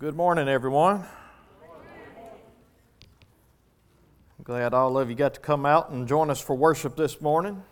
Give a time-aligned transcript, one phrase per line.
[0.00, 1.04] Good morning, everyone.
[4.38, 7.20] I'm glad all of you got to come out and join us for worship this
[7.20, 7.62] morning.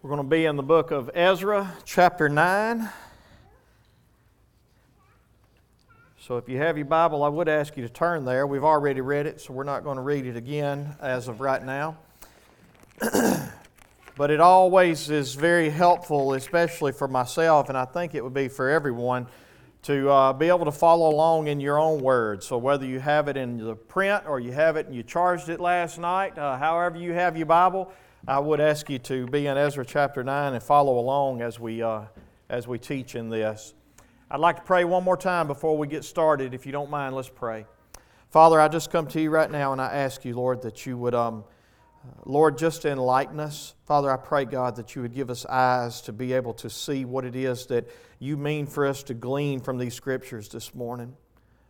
[0.00, 2.88] We're going to be in the book of Ezra, chapter 9.
[6.20, 8.46] So if you have your Bible, I would ask you to turn there.
[8.46, 11.64] We've already read it, so we're not going to read it again as of right
[11.64, 11.96] now.
[13.00, 18.46] but it always is very helpful, especially for myself, and I think it would be
[18.46, 19.26] for everyone
[19.84, 22.46] to uh, be able to follow along in your own words.
[22.46, 25.50] So, whether you have it in the print or you have it and you charged
[25.50, 27.92] it last night, uh, however you have your Bible,
[28.26, 31.82] I would ask you to be in Ezra chapter 9 and follow along as we,
[31.82, 32.04] uh,
[32.48, 33.74] as we teach in this.
[34.30, 36.54] I'd like to pray one more time before we get started.
[36.54, 37.66] If you don't mind, let's pray.
[38.30, 40.96] Father, I just come to you right now and I ask you, Lord, that you
[40.96, 41.14] would.
[41.14, 41.44] Um,
[42.24, 43.74] Lord, just enlighten us.
[43.86, 47.04] Father, I pray, God, that you would give us eyes to be able to see
[47.04, 51.16] what it is that you mean for us to glean from these scriptures this morning.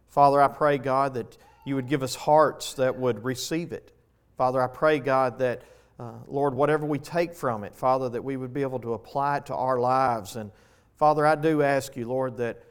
[0.09, 3.93] Father, I pray, God, that you would give us hearts that would receive it.
[4.37, 5.63] Father, I pray, God, that,
[5.99, 9.39] uh, Lord, whatever we take from it, Father, that we would be able to apply
[9.39, 10.37] it to our lives.
[10.37, 10.51] And
[10.97, 12.63] Father, I do ask you, Lord, that,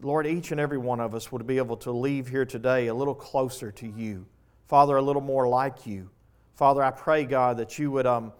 [0.00, 2.94] Lord, each and every one of us would be able to leave here today a
[2.94, 4.26] little closer to you.
[4.66, 6.10] Father, a little more like you.
[6.58, 8.32] Father, I pray, God, that you would um,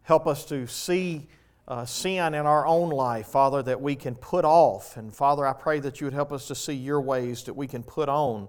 [0.00, 1.28] help us to see
[1.68, 4.96] uh, sin in our own life, Father, that we can put off.
[4.96, 7.66] And Father, I pray that you would help us to see your ways that we
[7.66, 8.48] can put on.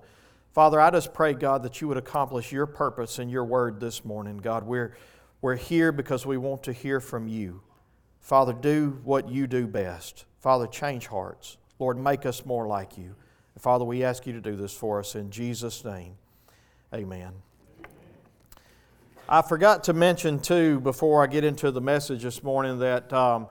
[0.54, 4.06] Father, I just pray, God, that you would accomplish your purpose in your word this
[4.06, 4.38] morning.
[4.38, 4.96] God, we're,
[5.42, 7.62] we're here because we want to hear from you.
[8.22, 10.24] Father, do what you do best.
[10.40, 11.58] Father, change hearts.
[11.80, 13.18] Lord, make us more like you.
[13.60, 16.14] Father, we ask you to do this for us in Jesus' name.
[16.94, 17.34] Amen.
[19.30, 23.48] I forgot to mention, too, before I get into the message this morning, that um,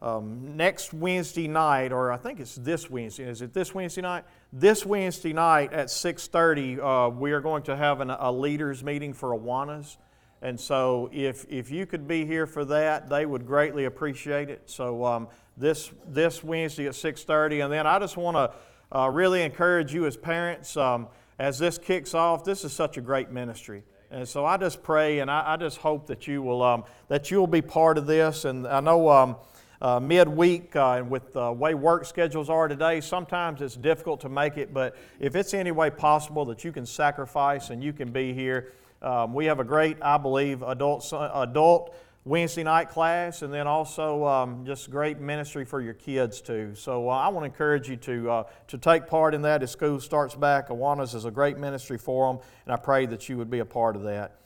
[0.00, 4.24] um, next Wednesday night, or I think it's this Wednesday, is it this Wednesday night?
[4.52, 9.12] This Wednesday night at 6.30, uh, we are going to have an, a leaders meeting
[9.12, 9.96] for Awanas.
[10.40, 14.62] And so if, if you could be here for that, they would greatly appreciate it.
[14.68, 17.62] So um, this, this Wednesday at 6.30.
[17.62, 21.06] And then I just want to uh, really encourage you as parents, um,
[21.38, 23.84] as this kicks off, this is such a great ministry.
[24.12, 27.30] And so I just pray and I, I just hope that you will um, that
[27.30, 28.44] you will be part of this.
[28.44, 29.36] And I know um,
[29.80, 34.28] uh, midweek uh, and with the way work schedules are today, sometimes it's difficult to
[34.28, 34.74] make it.
[34.74, 38.74] But if it's any way possible that you can sacrifice and you can be here,
[39.00, 44.24] um, we have a great, I believe, adult adult Wednesday night class, and then also
[44.24, 46.72] um, just great ministry for your kids too.
[46.76, 49.72] So uh, I want to encourage you to uh, to take part in that as
[49.72, 50.68] school starts back.
[50.68, 53.64] Awanas is a great ministry for them, and I pray that you would be a
[53.64, 54.36] part of that.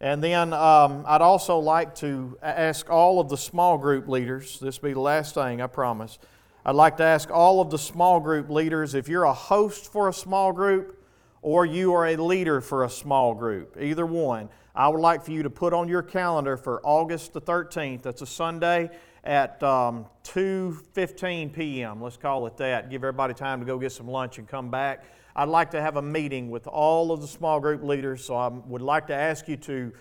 [0.00, 4.58] And then um, I'd also like to ask all of the small group leaders.
[4.58, 6.18] This will be the last thing, I promise.
[6.64, 10.08] I'd like to ask all of the small group leaders if you're a host for
[10.08, 11.02] a small group
[11.40, 14.48] or you are a leader for a small group, either one.
[14.76, 18.02] I would like for you to put on your calendar for August the 13th.
[18.02, 18.90] That's a Sunday
[19.24, 22.02] at um, 2.15 p.m.
[22.02, 22.90] Let's call it that.
[22.90, 25.04] Give everybody time to go get some lunch and come back.
[25.34, 28.48] I'd like to have a meeting with all of the small group leaders, so I
[28.48, 29.92] would like to ask you to,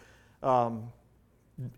[0.44, 0.92] um,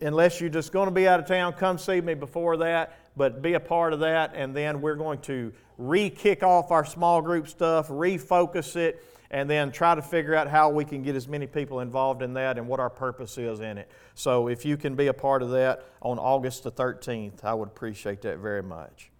[0.02, 3.44] unless you're just going to be out of town, come see me before that, but
[3.44, 7.22] be a part of that, and then we're going to re kick off our small
[7.22, 11.28] group stuff, refocus it and then try to figure out how we can get as
[11.28, 13.90] many people involved in that and what our purpose is in it.
[14.16, 17.68] So if you can be a part of that on August the 13th, I would
[17.68, 19.12] appreciate that very much.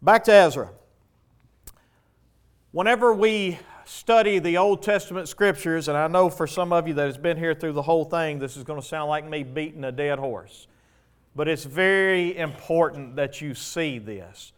[0.00, 0.70] Back to Ezra.
[2.70, 7.06] Whenever we study the Old Testament scriptures, and I know for some of you that
[7.06, 9.84] has been here through the whole thing, this is going to sound like me beating
[9.84, 10.66] a dead horse.
[11.34, 14.52] But it's very important that you see this.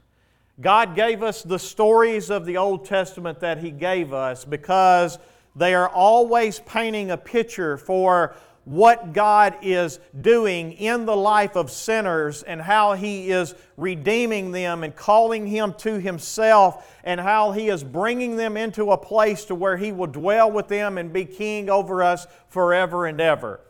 [0.61, 5.19] God gave us the stories of the Old Testament that He gave us because
[5.57, 8.35] they are always painting a picture for
[8.65, 14.85] what God is doing in the life of sinners and how He is redeeming them
[14.85, 19.55] and calling Him to Himself and how He is bringing them into a place to
[19.55, 23.61] where He will dwell with them and be King over us forever and ever.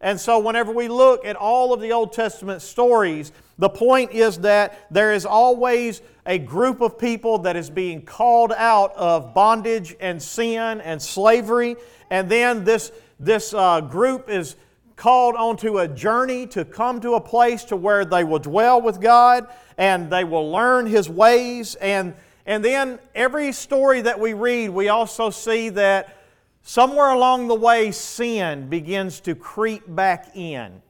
[0.00, 4.38] And so, whenever we look at all of the Old Testament stories, the point is
[4.38, 9.94] that there is always a group of people that is being called out of bondage
[10.00, 11.76] and sin and slavery.
[12.08, 14.56] And then this, this uh, group is
[14.96, 18.98] called onto a journey to come to a place to where they will dwell with
[18.98, 19.46] God
[19.76, 21.74] and they will learn His ways.
[21.74, 22.14] And,
[22.46, 26.16] and then every story that we read, we also see that
[26.62, 30.80] somewhere along the way, sin begins to creep back in.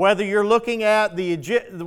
[0.00, 1.34] Whether you're looking at the,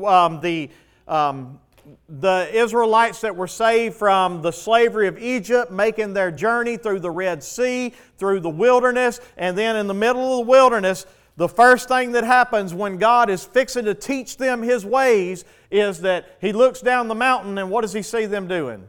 [0.05, 0.69] um, the
[1.07, 1.59] um,
[2.07, 7.09] the Israelites that were saved from the slavery of Egypt, making their journey through the
[7.09, 11.07] Red Sea, through the wilderness, and then in the middle of the wilderness,
[11.37, 16.01] the first thing that happens when God is fixing to teach them His ways is
[16.01, 18.87] that He looks down the mountain and what does He see them doing?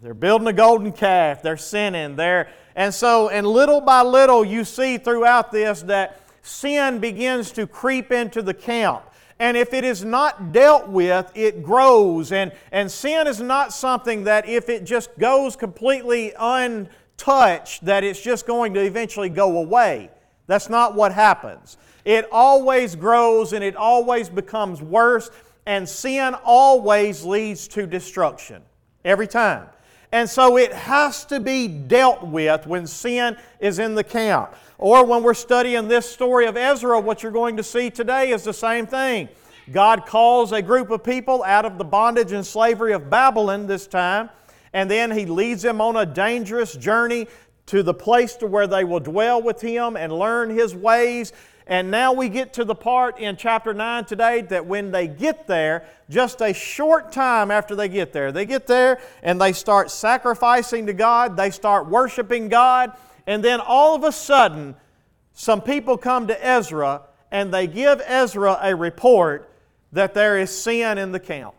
[0.00, 1.42] They're building a golden calf.
[1.42, 2.14] They're sinning.
[2.14, 7.66] They're, and so, and little by little, you see throughout this that sin begins to
[7.66, 9.02] creep into the camp.
[9.38, 12.32] And if it is not dealt with, it grows.
[12.32, 18.20] And, and sin is not something that if it just goes completely untouched, that it's
[18.20, 20.10] just going to eventually go away.
[20.46, 21.76] That's not what happens.
[22.04, 25.30] It always grows and it always becomes worse,
[25.66, 28.62] and sin always leads to destruction.
[29.04, 29.68] Every time.
[30.10, 34.54] And so it has to be dealt with when sin is in the camp.
[34.78, 38.44] Or when we're studying this story of Ezra, what you're going to see today is
[38.44, 39.28] the same thing.
[39.72, 43.88] God calls a group of people out of the bondage and slavery of Babylon this
[43.88, 44.30] time,
[44.72, 47.26] and then He leads them on a dangerous journey
[47.66, 51.32] to the place to where they will dwell with Him and learn His ways.
[51.66, 55.48] And now we get to the part in chapter 9 today that when they get
[55.48, 59.90] there, just a short time after they get there, they get there and they start
[59.90, 62.92] sacrificing to God, they start worshiping God,
[63.28, 64.74] and then all of a sudden,
[65.34, 69.52] some people come to Ezra and they give Ezra a report
[69.92, 71.54] that there is sin in the camp.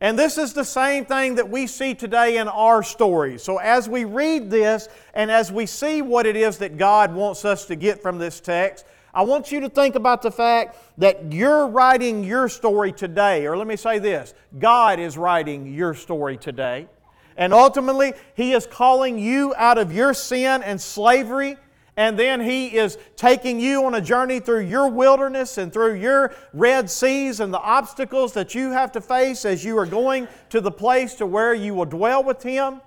[0.00, 3.38] And this is the same thing that we see today in our story.
[3.38, 7.44] So, as we read this and as we see what it is that God wants
[7.44, 8.84] us to get from this text,
[9.14, 13.46] I want you to think about the fact that you're writing your story today.
[13.46, 16.88] Or let me say this God is writing your story today.
[17.36, 21.56] And ultimately, He is calling you out of your sin and slavery.
[21.96, 26.34] And then He is taking you on a journey through your wilderness and through your
[26.52, 30.60] Red Seas and the obstacles that you have to face as you are going to
[30.60, 32.80] the place to where you will dwell with Him.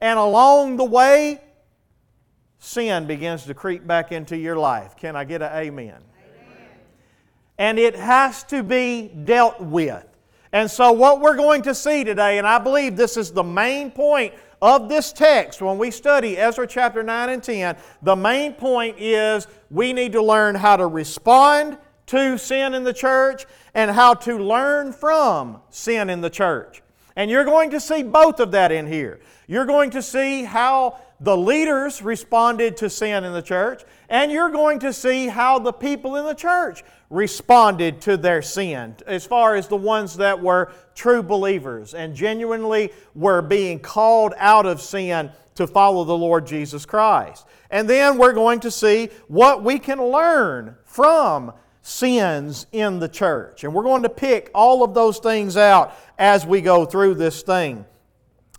[0.00, 1.40] And along the way,
[2.58, 4.96] sin begins to creep back into your life.
[4.96, 5.96] Can I get an amen?
[5.96, 6.02] amen?
[7.58, 10.06] And it has to be dealt with.
[10.52, 13.90] And so, what we're going to see today, and I believe this is the main
[13.90, 18.96] point of this text when we study Ezra chapter 9 and 10, the main point
[18.98, 24.12] is we need to learn how to respond to sin in the church and how
[24.12, 26.82] to learn from sin in the church.
[27.16, 29.20] And you're going to see both of that in here.
[29.46, 34.50] You're going to see how the leaders responded to sin in the church, and you're
[34.50, 39.54] going to see how the people in the church responded to their sin, as far
[39.54, 45.30] as the ones that were true believers and genuinely were being called out of sin
[45.54, 47.46] to follow the Lord Jesus Christ.
[47.70, 51.52] And then we're going to see what we can learn from
[51.82, 53.62] sins in the church.
[53.62, 57.42] And we're going to pick all of those things out as we go through this
[57.42, 57.84] thing.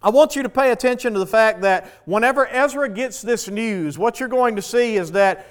[0.04, 3.98] I want you to pay attention to the fact that whenever Ezra gets this news,
[3.98, 5.48] what you're going to see is that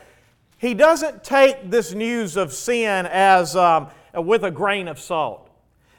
[0.58, 5.48] he doesn't take this news of sin as um, with a grain of salt.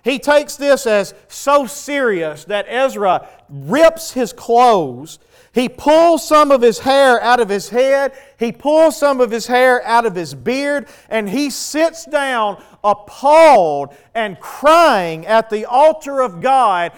[0.03, 5.17] He takes this as so serious that Ezra rips his clothes.
[5.53, 8.13] He pulls some of his hair out of his head.
[8.38, 10.88] He pulls some of his hair out of his beard.
[11.09, 16.91] And he sits down appalled and crying at the altar of God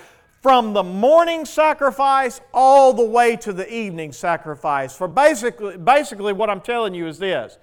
[0.45, 4.95] from the morning sacrifice all the way to the evening sacrifice.
[4.95, 7.57] For basically, basically what I'm telling you is this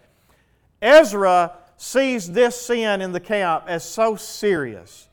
[0.82, 5.06] Ezra sees this sin in the camp as so serious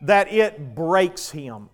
[0.00, 1.68] that it breaks him.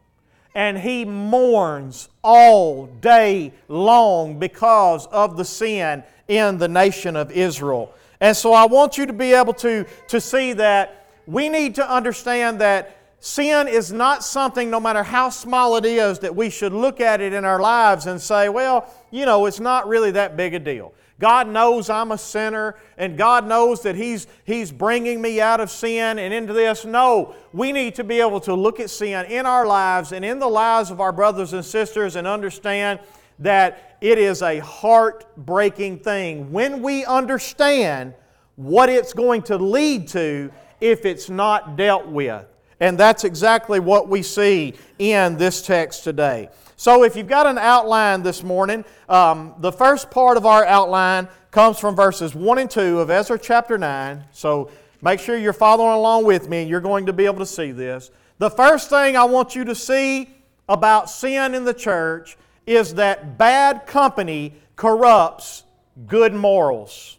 [0.56, 7.94] And he mourns all day long because of the sin in the nation of Israel.
[8.18, 11.88] And so I want you to be able to, to see that we need to
[11.88, 16.72] understand that Sin is not something, no matter how small it is, that we should
[16.72, 20.36] look at it in our lives and say, well, you know, it's not really that
[20.36, 20.94] big a deal.
[21.18, 25.68] God knows I'm a sinner, and God knows that He's, He's bringing me out of
[25.68, 26.84] sin and into this.
[26.84, 30.38] No, we need to be able to look at sin in our lives and in
[30.38, 33.00] the lives of our brothers and sisters and understand
[33.40, 38.14] that it is a heartbreaking thing when we understand
[38.54, 42.46] what it's going to lead to if it's not dealt with.
[42.80, 46.48] And that's exactly what we see in this text today.
[46.76, 51.26] So, if you've got an outline this morning, um, the first part of our outline
[51.50, 54.22] comes from verses 1 and 2 of Ezra chapter 9.
[54.30, 54.70] So,
[55.02, 57.72] make sure you're following along with me and you're going to be able to see
[57.72, 58.12] this.
[58.38, 60.30] The first thing I want you to see
[60.68, 65.64] about sin in the church is that bad company corrupts
[66.06, 67.18] good morals.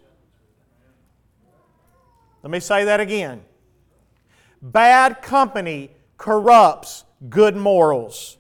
[2.44, 3.42] Let me say that again.
[4.62, 8.38] Bad company corrupts good morals.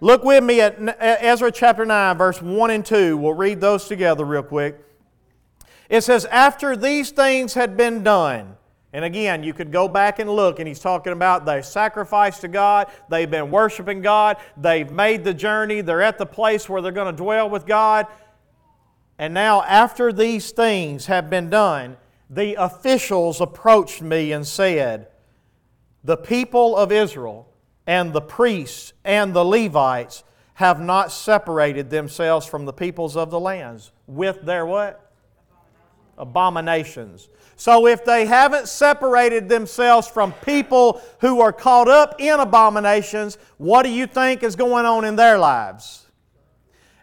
[0.00, 3.16] Look with me at Ezra chapter 9, verse 1 and 2.
[3.16, 4.78] We'll read those together real quick.
[5.88, 8.56] It says, After these things had been done,
[8.92, 12.48] and again, you could go back and look, and he's talking about they sacrificed to
[12.48, 16.92] God, they've been worshiping God, they've made the journey, they're at the place where they're
[16.92, 18.06] going to dwell with God.
[19.18, 21.96] And now, after these things have been done,
[22.28, 25.06] the officials approached me and said,
[26.04, 27.48] The people of Israel
[27.86, 33.40] and the priests and the Levites have not separated themselves from the peoples of the
[33.40, 35.12] lands with their what?
[36.18, 37.28] Abominations.
[37.56, 43.84] So if they haven't separated themselves from people who are caught up in abominations, what
[43.84, 46.06] do you think is going on in their lives?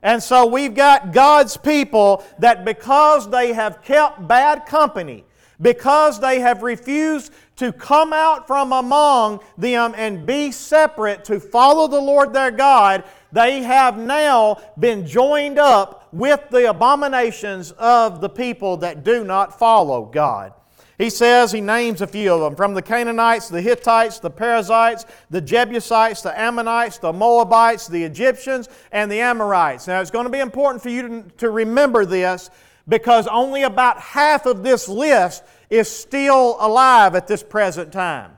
[0.02, 5.26] And so we've got God's people that because they have kept bad company,
[5.62, 11.88] because they have refused to come out from among them and be separate to follow
[11.88, 18.30] the Lord their God, they have now been joined up with the abominations of the
[18.30, 20.54] people that do not follow God.
[20.98, 25.06] He says, he names a few of them from the Canaanites, the Hittites, the Perizzites,
[25.30, 29.88] the Jebusites, the Ammonites, the Moabites, the Egyptians, and the Amorites.
[29.88, 32.50] Now, it's going to be important for you to, remember this
[32.90, 38.38] because only about half of this list is still alive at this present time.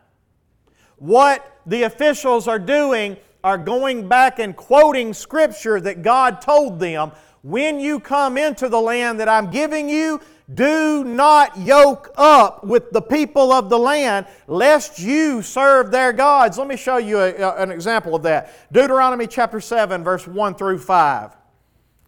[0.98, 7.12] What the officials are doing are going back and quoting scripture that God told them
[7.42, 10.22] when you come into the land that I'm giving you,
[10.54, 16.58] do not yoke up with the people of the land, lest you serve their gods.
[16.58, 18.54] Let me show you a, a, an example of that.
[18.72, 21.36] Deuteronomy chapter 7, verse 1 through 5.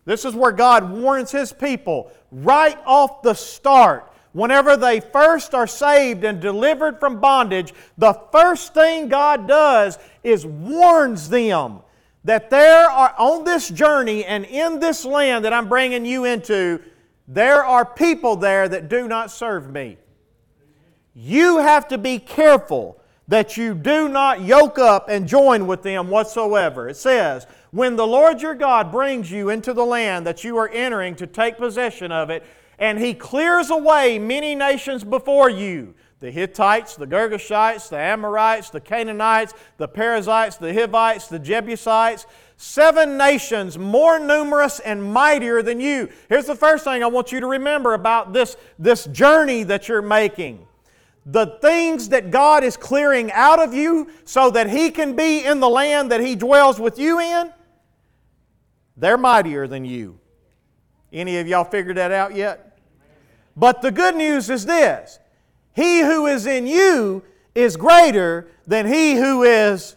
[0.05, 5.67] This is where God warns His people right off the start Whenever they first are
[5.67, 11.79] saved and delivered from bondage, the first thing God does is warns them
[12.23, 16.81] that there are on this journey and in this land that I'm bringing you into,
[17.27, 19.97] there are people there that do not serve me.
[21.13, 26.09] You have to be careful that you do not yoke up and join with them
[26.09, 26.89] whatsoever.
[26.89, 30.69] It says, When the Lord your God brings you into the land that you are
[30.69, 32.45] entering to take possession of it,
[32.77, 38.79] and he clears away many nations before you the Hittites, the Girgashites, the Amorites, the
[38.79, 42.27] Canaanites, the Perizzites, the Hivites, the Jebusites,
[42.57, 46.09] seven nations more numerous and mightier than you.
[46.29, 50.03] Here's the first thing I want you to remember about this, this journey that you're
[50.03, 50.65] making.
[51.25, 55.59] The things that God is clearing out of you so that He can be in
[55.59, 57.51] the land that He dwells with you in,
[58.97, 60.19] they're mightier than you.
[61.11, 62.77] Any of y'all figured that out yet?
[63.55, 65.19] But the good news is this
[65.73, 67.23] He who is in you
[67.55, 69.95] is greater than he who is.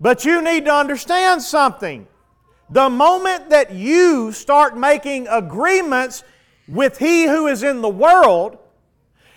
[0.00, 2.06] But you need to understand something.
[2.70, 6.24] The moment that you start making agreements
[6.68, 8.56] with he who is in the world,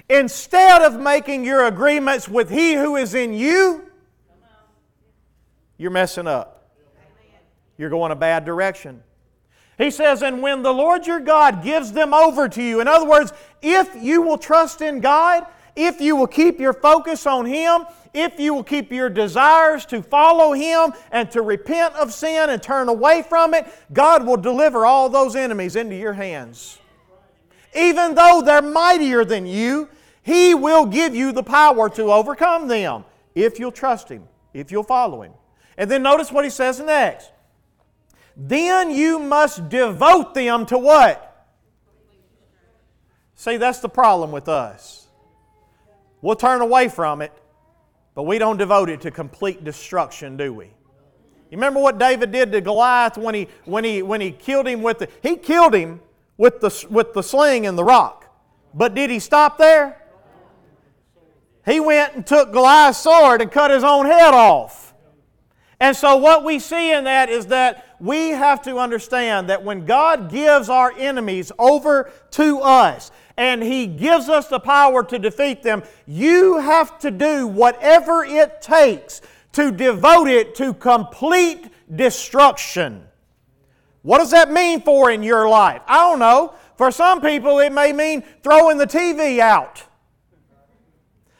[0.07, 3.89] instead of making your agreements with he who is in you,
[5.77, 6.62] you're messing up.
[7.77, 9.03] You're going a bad direction.
[9.77, 13.07] He says, and when the Lord your God gives them over to you, in other
[13.07, 17.85] words, if you will trust in God, if you will keep your focus on Him,
[18.13, 22.61] if you will keep your desires to follow Him and to repent of sin and
[22.61, 26.79] turn away from it, God will deliver all those enemies into your hands.
[27.75, 29.89] Even though they're mightier than you,
[30.21, 34.83] He will give you the power to overcome them if you'll trust Him, if you'll
[34.83, 35.33] follow Him.
[35.75, 37.31] And then notice what He says next.
[38.35, 41.29] Then you must devote them to what?
[43.35, 45.07] See, that's the problem with us.
[46.21, 47.33] We'll turn away from it,
[48.15, 50.65] but we don't devote it to complete destruction, do we?
[50.65, 54.81] You remember what David did to Goliath when he, when he, when he killed him
[54.81, 55.99] with the, he killed him
[56.37, 58.33] with the, with the sling and the rock.
[58.73, 60.01] But did he stop there?
[61.65, 64.93] He went and took Goliath's sword and cut his own head off.
[65.79, 69.85] And so what we see in that is that we have to understand that when
[69.85, 75.63] God gives our enemies over to us and He gives us the power to defeat
[75.63, 79.21] them, you have to do whatever it takes
[79.53, 83.05] to devote it to complete destruction.
[84.01, 85.81] What does that mean for in your life?
[85.87, 86.55] I don't know.
[86.77, 89.81] For some people, it may mean throwing the TV out.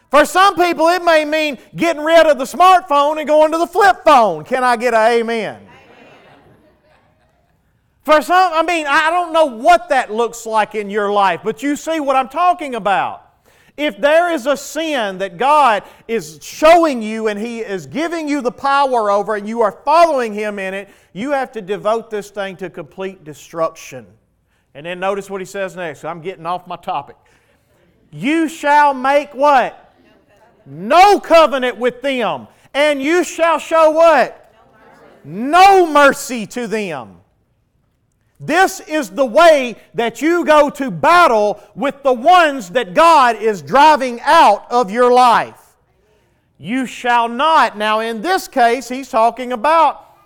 [0.10, 3.67] For some people, it may mean getting rid of the smartphone and going to the
[3.67, 4.46] flip phone.
[4.46, 5.67] Can I get an amen?
[8.04, 11.64] For some, I mean, I don't know what that looks like in your life, but
[11.64, 13.22] you see what I'm talking about.
[13.78, 18.42] If there is a sin that God is showing you and He is giving you
[18.42, 22.30] the power over and you are following Him in it, you have to devote this
[22.30, 24.06] thing to complete destruction.
[24.76, 26.04] And then notice what He says next.
[26.04, 27.16] I'm getting off my topic.
[28.12, 29.96] You shall make what?
[30.66, 32.48] No covenant with them.
[32.74, 34.54] And you shall show what?
[35.24, 37.23] No mercy to them.
[38.46, 43.62] This is the way that you go to battle with the ones that God is
[43.62, 45.78] driving out of your life.
[46.58, 47.78] You shall not.
[47.78, 50.18] Now, in this case, he's talking about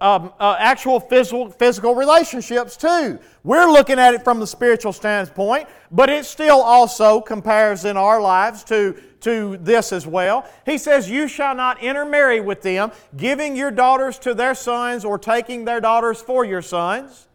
[0.00, 3.18] um, uh, actual physical, physical relationships too.
[3.44, 8.20] We're looking at it from the spiritual standpoint, but it still also compares in our
[8.20, 10.48] lives to, to this as well.
[10.66, 15.16] He says, You shall not intermarry with them, giving your daughters to their sons or
[15.16, 17.25] taking their daughters for your sons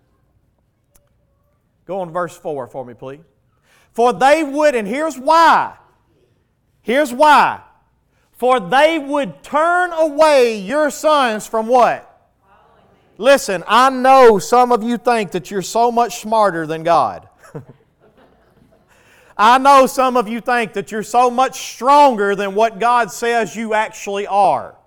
[1.91, 3.19] Go on verse 4 for me, please.
[3.91, 5.75] For they would, and here's why.
[6.81, 7.59] Here's why.
[8.31, 12.07] For they would turn away your sons from what?
[13.17, 17.27] Listen, I know some of you think that you're so much smarter than God.
[19.37, 23.53] I know some of you think that you're so much stronger than what God says
[23.53, 24.77] you actually are.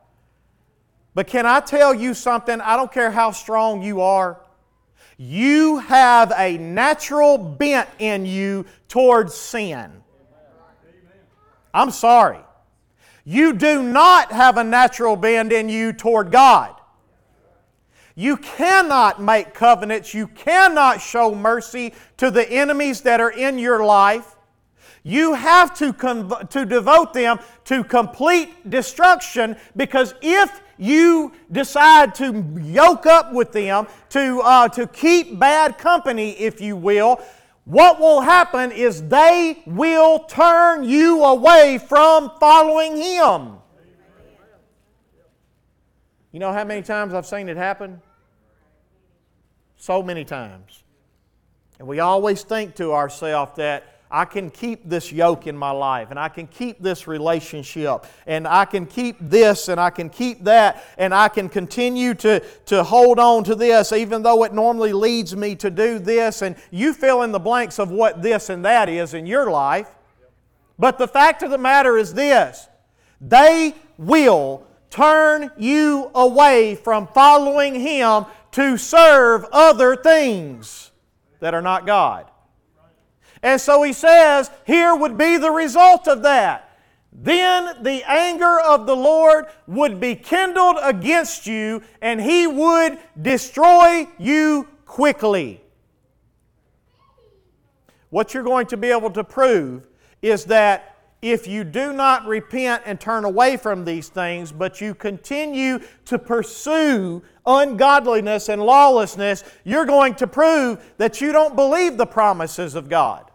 [1.13, 2.63] But can I tell you something?
[2.63, 4.41] I don't care how strong you are.
[5.17, 9.93] You have a natural bent in you towards sin.
[11.73, 12.41] I'm sorry.
[13.25, 16.75] You do not have a natural bend in you toward God.
[18.15, 20.15] You cannot make covenants.
[20.15, 24.37] You cannot show mercy to the enemies that are in your life.
[25.03, 32.45] You have to, conv- to devote them to complete destruction because if you decide to
[32.61, 37.21] yoke up with them, to, uh, to keep bad company, if you will,
[37.65, 43.57] what will happen is they will turn you away from following Him.
[46.31, 48.03] You know how many times I've seen it happen?
[49.77, 50.83] So many times.
[51.79, 56.13] And we always think to ourselves that I can keep this yoke in my life
[56.13, 60.45] and I can keep this relationship and I can keep this and I can keep
[60.45, 64.93] that and I can continue to, to hold on to this even though it normally
[64.93, 66.43] leads me to do this.
[66.43, 69.89] And you fill in the blanks of what this and that is in your life.
[70.79, 72.69] But the fact of the matter is this
[73.21, 80.93] they will turn you away from following Him to serve other things
[81.41, 82.31] that are not God.
[83.45, 86.71] And so he says, here would be the result of that.
[87.13, 94.09] Then the anger of the Lord would be kindled against you, and he would destroy
[94.19, 95.61] you quickly.
[98.09, 99.87] What you're going to be able to prove
[100.23, 104.95] is that if you do not repent and turn away from these things, but you
[104.95, 112.07] continue to pursue ungodliness and lawlessness, you're going to prove that you don't believe the
[112.07, 113.31] promises of God.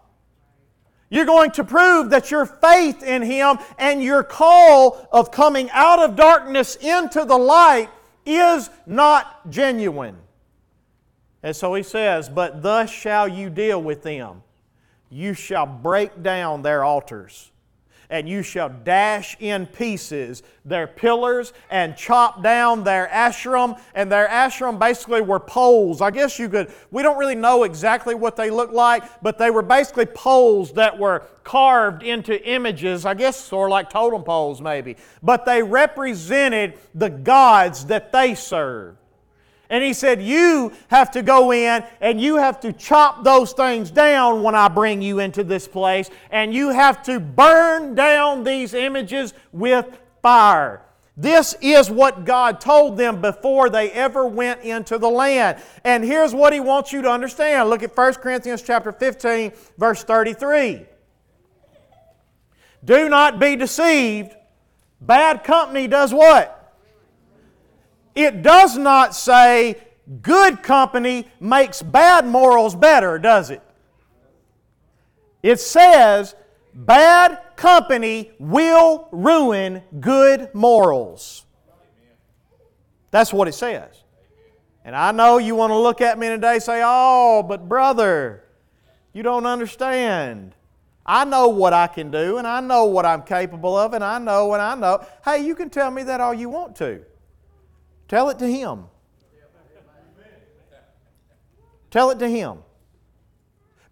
[1.10, 6.00] You're going to prove that your faith in Him and your call of coming out
[6.00, 7.90] of darkness into the light
[8.26, 10.18] is not genuine.
[11.42, 14.44] And so he says, But thus shall you deal with them.
[15.10, 17.52] You shall break down their altars
[18.10, 23.80] and you shall dash in pieces their pillars and chop down their Asherim.
[23.94, 26.02] And their Asherim basically were poles.
[26.02, 29.52] I guess you could, we don't really know exactly what they looked like, but they
[29.52, 34.62] were basically poles that were carved into images, I guess sort of like totem poles
[34.62, 34.98] maybe.
[35.22, 38.98] But they represented the gods that they served.
[39.70, 43.92] And he said, You have to go in and you have to chop those things
[43.92, 48.74] down when I bring you into this place, and you have to burn down these
[48.74, 49.86] images with
[50.22, 50.82] fire.
[51.16, 55.62] This is what God told them before they ever went into the land.
[55.84, 57.70] And here's what he wants you to understand.
[57.70, 60.86] Look at 1 Corinthians chapter 15 verse 33.
[62.86, 64.34] Do not be deceived.
[65.02, 66.59] Bad company does what?
[68.16, 69.78] It does not say
[70.22, 73.62] good company makes bad morals better, does it?
[75.44, 76.36] It says
[76.74, 81.46] bad company will ruin good morals.
[83.12, 84.04] That's what it says.
[84.86, 88.44] And I know you want to look at me today and say, oh, but brother,
[89.14, 90.56] you don't understand.
[91.06, 94.20] I know what I can do, and I know what I'm capable of, and I
[94.20, 95.06] know and I know.
[95.26, 97.04] Hey, you can tell me that all you want to.
[98.10, 98.86] Tell it to Him.
[101.92, 102.58] Tell it to Him.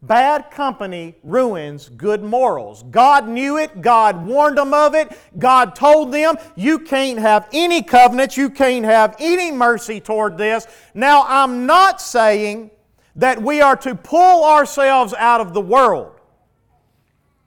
[0.01, 2.83] Bad company ruins good morals.
[2.91, 3.81] God knew it.
[3.81, 5.17] God warned them of it.
[5.39, 8.37] God told them, you can't have any covenants.
[8.37, 10.67] You can't have any mercy toward this.
[10.93, 12.69] Now, I'm not saying
[13.15, 16.11] that we are to pull ourselves out of the world.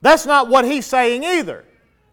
[0.02, 1.64] That's not what he's saying either.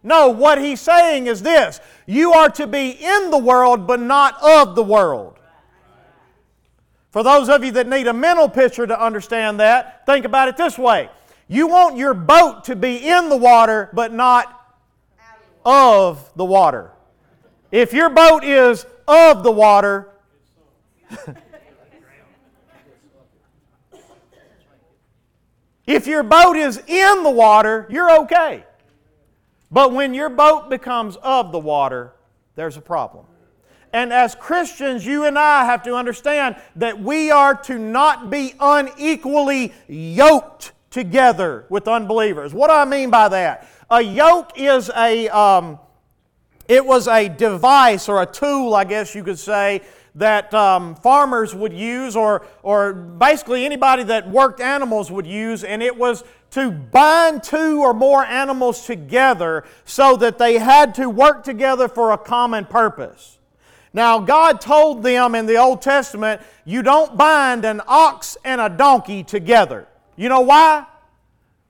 [0.02, 4.42] No, what he's saying is this you are to be in the world, but not
[4.42, 5.38] of the world.
[7.10, 10.56] For those of you that need a mental picture to understand that, think about it
[10.56, 11.08] this way.
[11.48, 14.54] You want your boat to be in the water, but not
[15.64, 16.92] of the water.
[17.72, 20.10] If your boat is of the water,
[25.86, 28.64] if your boat is in the water, you're okay.
[29.70, 32.12] But when your boat becomes of the water,
[32.54, 33.26] there's a problem.
[33.92, 38.54] And as Christians, you and I have to understand that we are to not be
[38.60, 42.52] unequally yoked together with unbelievers.
[42.52, 43.68] What do I mean by that?
[43.90, 45.78] A yoke is a, um,
[46.66, 49.82] it was a device or a tool, I guess you could say,
[50.14, 55.82] that um, farmers would use, or, or basically anybody that worked animals would use, and
[55.82, 61.44] it was to bind two or more animals together so that they had to work
[61.44, 63.38] together for a common purpose.
[63.92, 68.68] Now, God told them in the Old Testament, you don't bind an ox and a
[68.68, 69.86] donkey together.
[70.16, 70.86] You know why?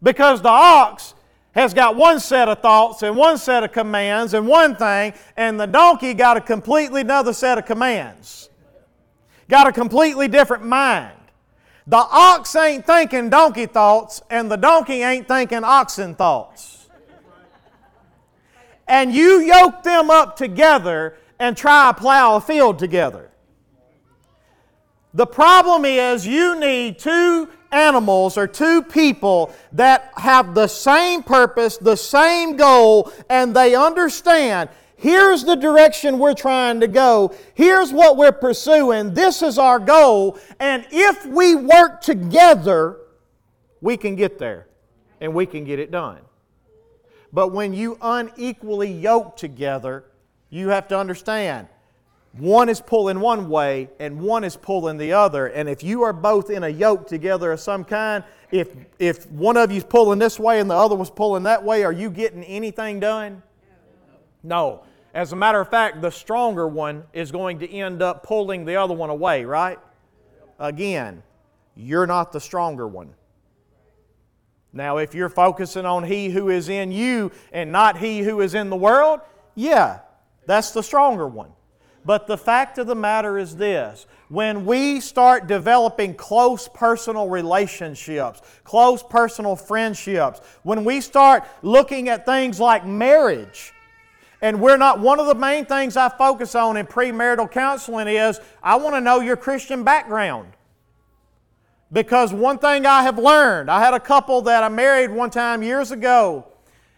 [0.03, 1.15] Because the ox
[1.53, 5.59] has got one set of thoughts and one set of commands and one thing, and
[5.59, 8.49] the donkey got a completely another set of commands.
[9.49, 11.18] Got a completely different mind.
[11.89, 16.87] The ox ain't thinking donkey thoughts, and the donkey ain't thinking oxen thoughts.
[18.87, 23.31] And you yoke them up together and try to plow a field together.
[25.15, 31.79] The problem is you need two animals or two people that have the same purpose,
[31.79, 34.69] the same goal, and they understand
[34.99, 40.39] here's the direction we're trying to go, here's what we're pursuing, this is our goal,
[40.61, 42.99] and if we work together,
[43.81, 44.67] we can get there
[45.21, 46.21] and we can get it done.
[47.33, 50.05] But when you unequally yoke together,
[50.51, 51.69] you have to understand
[52.33, 55.47] one is pulling one way and one is pulling the other.
[55.47, 59.57] And if you are both in a yoke together of some kind, if, if one
[59.57, 62.45] of you's pulling this way and the other was pulling that way, are you getting
[62.45, 63.43] anything done?
[64.43, 64.85] No.
[65.15, 68.77] As a matter of fact, the stronger one is going to end up pulling the
[68.77, 69.79] other one away, right?
[70.59, 71.23] Again,
[71.75, 73.15] you're not the stronger one.
[74.73, 78.55] Now, if you're focusing on He who is in you and not He who is
[78.55, 79.21] in the world,
[79.55, 80.01] yeah,
[80.47, 81.53] that's the stronger one.
[82.05, 88.43] But the fact of the matter is this when we start developing close personal relationships,
[88.65, 93.73] close personal friendships, when we start looking at things like marriage,
[94.41, 98.41] and we're not, one of the main things I focus on in premarital counseling is
[98.63, 100.53] I want to know your Christian background.
[101.91, 105.63] Because one thing I have learned, I had a couple that I married one time
[105.63, 106.47] years ago,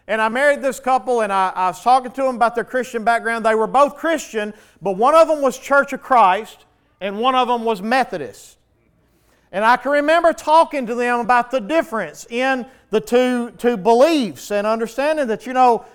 [0.07, 3.03] and I married this couple, and I, I, was talking to them about their Christian
[3.03, 3.45] background.
[3.45, 6.65] They were both Christian, but one of them was Church of Christ,
[6.99, 8.57] and one of them was Methodist.
[9.53, 14.51] And I can remember talking to them about the difference in the two, two beliefs
[14.51, 15.85] and understanding that, you know,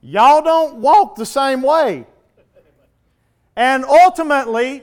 [0.00, 2.06] y'all don't walk the same way.
[3.56, 4.82] And ultimately,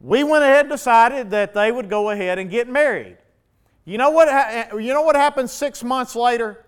[0.00, 3.18] we went ahead and decided that they would go ahead and get married.
[3.84, 6.64] You know what, eh, you know what happened six months later?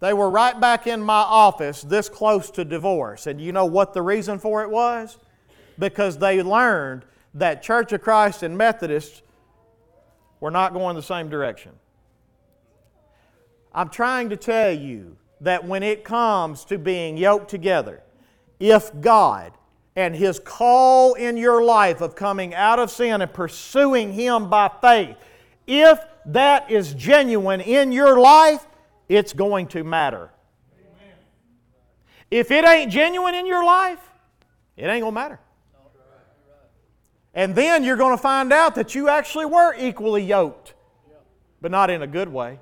[0.00, 3.26] They were right back in my office this close to divorce.
[3.26, 5.18] And you know what the reason for it was?
[5.78, 9.22] Because they learned that Church of Christ and Methodists
[10.40, 11.72] were not going the same direction.
[13.72, 18.02] I'm trying to tell you that when it comes to being yoked together,
[18.58, 19.52] if God
[19.96, 24.70] and His call in your life of coming out of sin and pursuing Him by
[24.80, 25.16] faith,
[25.66, 28.66] if that is genuine in your life,
[29.08, 30.30] it's going to matter.
[32.30, 34.10] If it ain't genuine in your life,
[34.76, 35.40] it ain't going to matter.
[37.34, 40.74] And then you're going to find out that you actually were equally yoked,
[41.60, 42.58] but not in a good way.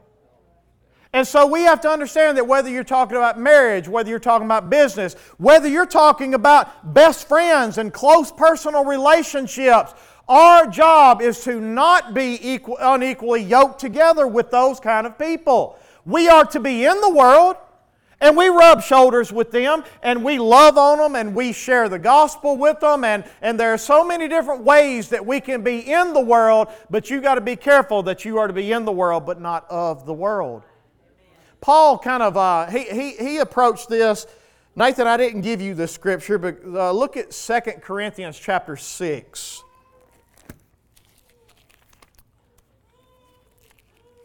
[1.15, 4.47] And so we have to understand that whether you're talking about marriage, whether you're talking
[4.47, 9.93] about business, whether you're talking about best friends and close personal relationships,
[10.27, 15.79] our job is to not be equal, unequally yoked together with those kind of people.
[16.07, 17.57] We are to be in the world,
[18.23, 21.99] And we rub shoulders with them and we love on them and we share the
[21.99, 23.03] gospel with them.
[23.03, 26.69] And, and there are so many different ways that we can be in the world,
[26.89, 29.41] but you got to be careful that you are to be in the world but
[29.41, 30.63] not of the world.
[31.63, 34.27] Paul kind of, uh, he, he, he approached this.
[34.75, 39.63] Nathan, I didn't give you the scripture, but uh, look at 2 Corinthians chapter 6.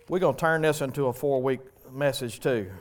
[0.10, 1.60] We're going to turn this into a four week
[1.92, 2.72] message, too.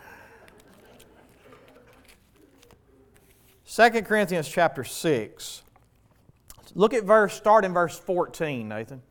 [3.67, 5.63] 2 Corinthians chapter 6.
[6.75, 9.03] Look at verse, start in verse 14, Nathan.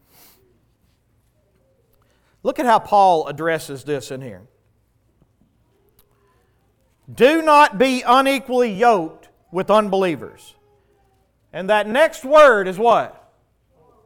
[2.41, 4.47] Look at how Paul addresses this in here.
[7.13, 10.55] Do not be unequally yoked with unbelievers.
[11.53, 13.31] And that next word is what?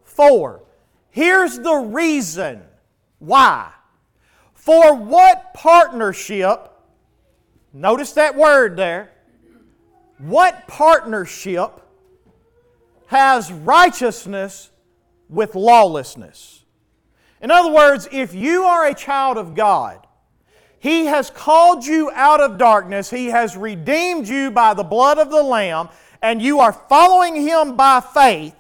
[0.04, 0.62] For.
[1.10, 2.64] Here's the reason
[3.20, 3.72] why.
[4.54, 6.72] For what partnership,
[7.74, 9.12] notice that word there,
[10.18, 11.82] what partnership
[13.08, 14.70] has righteousness
[15.30, 16.66] with lawlessness?
[17.42, 20.06] In other words, if you are a child of God,
[20.80, 25.30] He has called you out of darkness, He has redeemed you by the blood of
[25.30, 25.90] the Lamb,
[26.22, 28.56] and you are following Him by faith,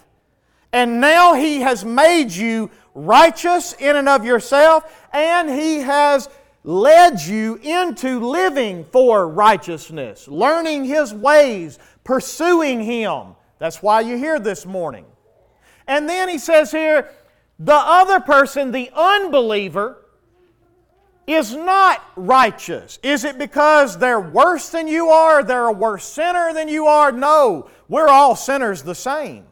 [0.73, 6.29] and now He has made you righteous in and of yourself, and He has
[6.63, 13.35] led you into living for righteousness, learning His ways, pursuing Him.
[13.59, 15.05] That's why you're here this morning.
[15.87, 17.09] And then he says here,
[17.57, 19.98] the other person, the unbeliever,
[21.29, 22.97] is not righteous.
[23.03, 25.43] Is it because they're worse than you are?
[25.43, 27.11] They're a worse sinner than you are?
[27.11, 29.45] No, we're all sinners the same.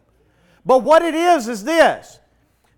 [0.65, 2.19] But what it is is this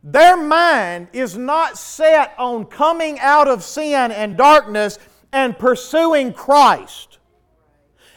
[0.04, 5.00] their mind is not set on coming out of sin and darkness
[5.32, 7.20] and pursuing Christ.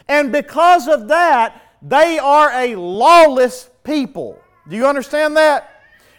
[0.07, 4.39] And because of that, they are a lawless people.
[4.67, 5.69] Do you understand that?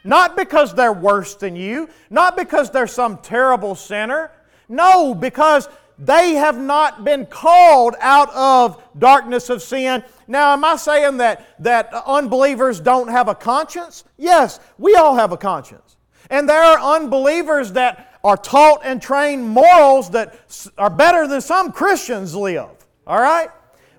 [0.05, 4.31] Not because they're worse than you, not because they're some terrible sinner.
[4.69, 10.03] No, because they have not been called out of darkness of sin.
[10.27, 14.05] Now, am I saying that, that unbelievers don't have a conscience?
[14.17, 15.97] Yes, we all have a conscience.
[16.31, 21.71] And there are unbelievers that are taught and trained morals that are better than some
[21.71, 22.71] Christians live.
[23.07, 23.51] All right?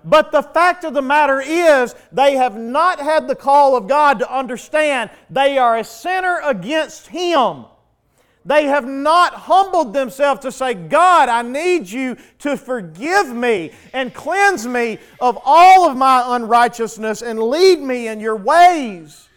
[0.04, 4.19] But the fact of the matter is, they have not had the call of God
[4.19, 7.65] to understand they are a sinner against Him.
[8.45, 14.13] They have not humbled themselves to say, God, I need you to forgive me and
[14.13, 19.27] cleanse me of all of my unrighteousness and lead me in your ways.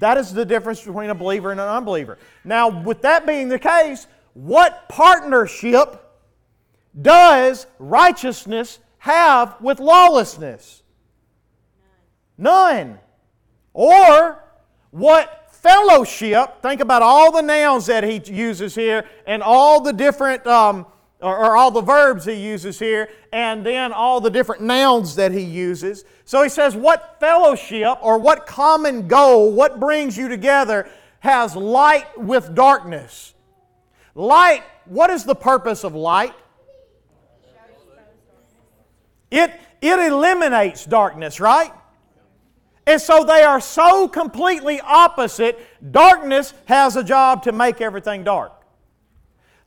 [0.00, 2.18] That is the difference between a believer and an unbeliever.
[2.42, 6.04] Now, with that being the case, what partnership
[7.00, 10.82] does righteousness have with lawlessness?
[12.36, 12.98] None.
[13.74, 14.42] Or
[14.90, 20.46] what fellowship, think about all the nouns that he uses here and all the different,
[20.46, 20.86] um,
[21.20, 25.32] or, or, all the verbs he uses here, and then all the different nouns that
[25.32, 26.04] he uses.
[26.24, 30.88] So he says, What fellowship or what common goal, what brings you together,
[31.20, 33.34] has light with darkness?
[34.14, 36.34] Light, what is the purpose of light?
[39.30, 41.72] It, it eliminates darkness, right?
[42.90, 45.64] And so they are so completely opposite.
[45.92, 48.64] Darkness has a job to make everything dark.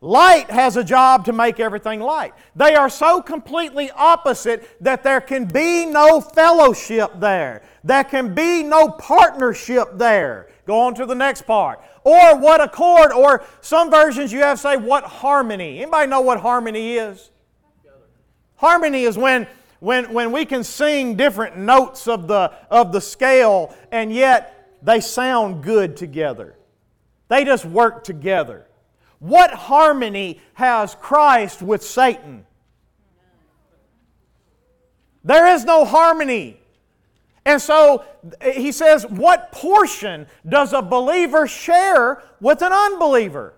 [0.02, 2.34] Light has a job to make everything light.
[2.54, 7.62] They are so completely opposite that there can be no fellowship there.
[7.86, 10.50] There can be no partnership there.
[10.68, 11.82] Go on to the next part.
[12.04, 15.82] Or what accord, or some versions you have say what harmony.
[15.82, 17.32] Anybody know what harmony is?
[18.58, 19.48] Harmony is when
[19.84, 25.02] when, when we can sing different notes of the, of the scale and yet they
[25.02, 26.56] sound good together.
[27.28, 28.65] They just work together.
[29.19, 32.46] What harmony has Christ with Satan?
[35.26, 36.62] There is no harmony.
[37.43, 38.06] And so
[38.41, 43.54] he says, What portion does a believer share with an unbeliever?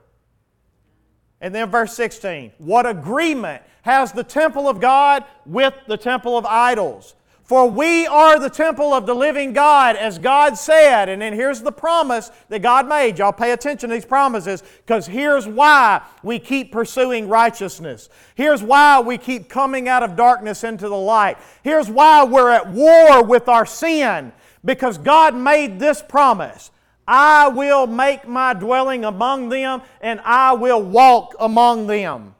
[1.41, 6.45] And then verse 16, what agreement has the temple of God with the temple of
[6.45, 7.13] idols?
[7.43, 11.09] For we are the temple of the living God, as God said.
[11.09, 13.19] And then here's the promise that God made.
[13.19, 18.09] Y'all pay attention to these promises, because here's why we keep pursuing righteousness.
[18.33, 21.37] Here's why we keep coming out of darkness into the light.
[21.63, 26.71] Here's why we're at war with our sin, because God made this promise
[27.07, 32.35] I will make my dwelling among them, and I will walk among them.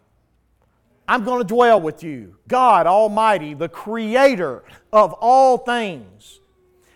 [1.07, 2.37] I'm going to dwell with you.
[2.47, 6.39] God Almighty, the creator of all things.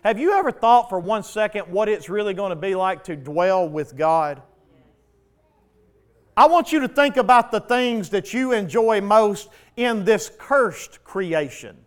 [0.03, 3.15] Have you ever thought for one second what it's really going to be like to
[3.15, 4.41] dwell with God?
[6.35, 11.03] I want you to think about the things that you enjoy most in this cursed
[11.03, 11.77] creation.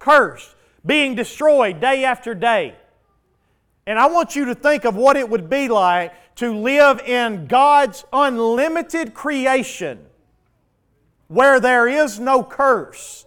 [0.00, 2.74] Cursed, being destroyed day after day.
[3.86, 7.46] And I want you to think of what it would be like to live in
[7.46, 10.06] God's unlimited creation
[11.28, 13.26] where there is no curse.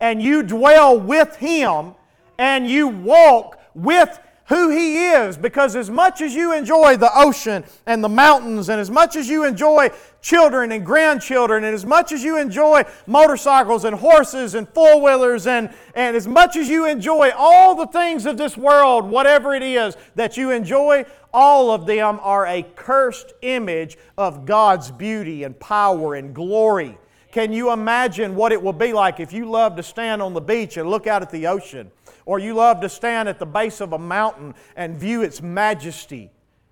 [0.00, 1.94] And you dwell with Him
[2.38, 4.18] and you walk with
[4.52, 5.38] who He is.
[5.38, 9.28] Because as much as you enjoy the ocean and the mountains, and as much as
[9.28, 14.68] you enjoy children and grandchildren, and as much as you enjoy motorcycles and horses and
[14.68, 19.06] four wheelers, and, and as much as you enjoy all the things of this world,
[19.06, 24.90] whatever it is that you enjoy, all of them are a cursed image of God's
[24.90, 26.98] beauty and power and glory.
[27.30, 30.40] Can you imagine what it will be like if you love to stand on the
[30.42, 31.90] beach and look out at the ocean?
[32.24, 36.30] Or you love to stand at the base of a mountain and view its majesty,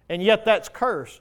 [0.08, 1.20] and yet that's cursed.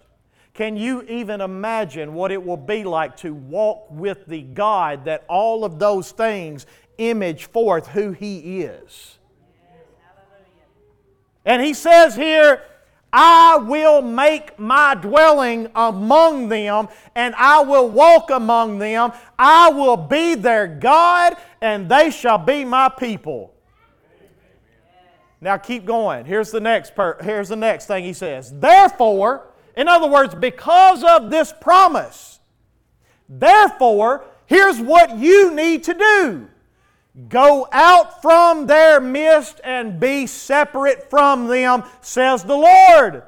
[0.53, 5.23] Can you even imagine what it will be like to walk with the God that
[5.29, 6.65] all of those things
[6.97, 9.17] image forth who He is?
[11.45, 12.61] And He says here,
[13.11, 19.13] I will make my dwelling among them, and I will walk among them.
[19.37, 23.53] I will be their God, and they shall be my people.
[25.41, 26.25] Now keep going.
[26.25, 28.51] Here's the next per- here's the next thing he says.
[28.53, 32.39] Therefore, in other words, because of this promise,
[33.29, 36.47] therefore, here's what you need to do.
[37.27, 43.23] Go out from their midst and be separate from them, says the Lord.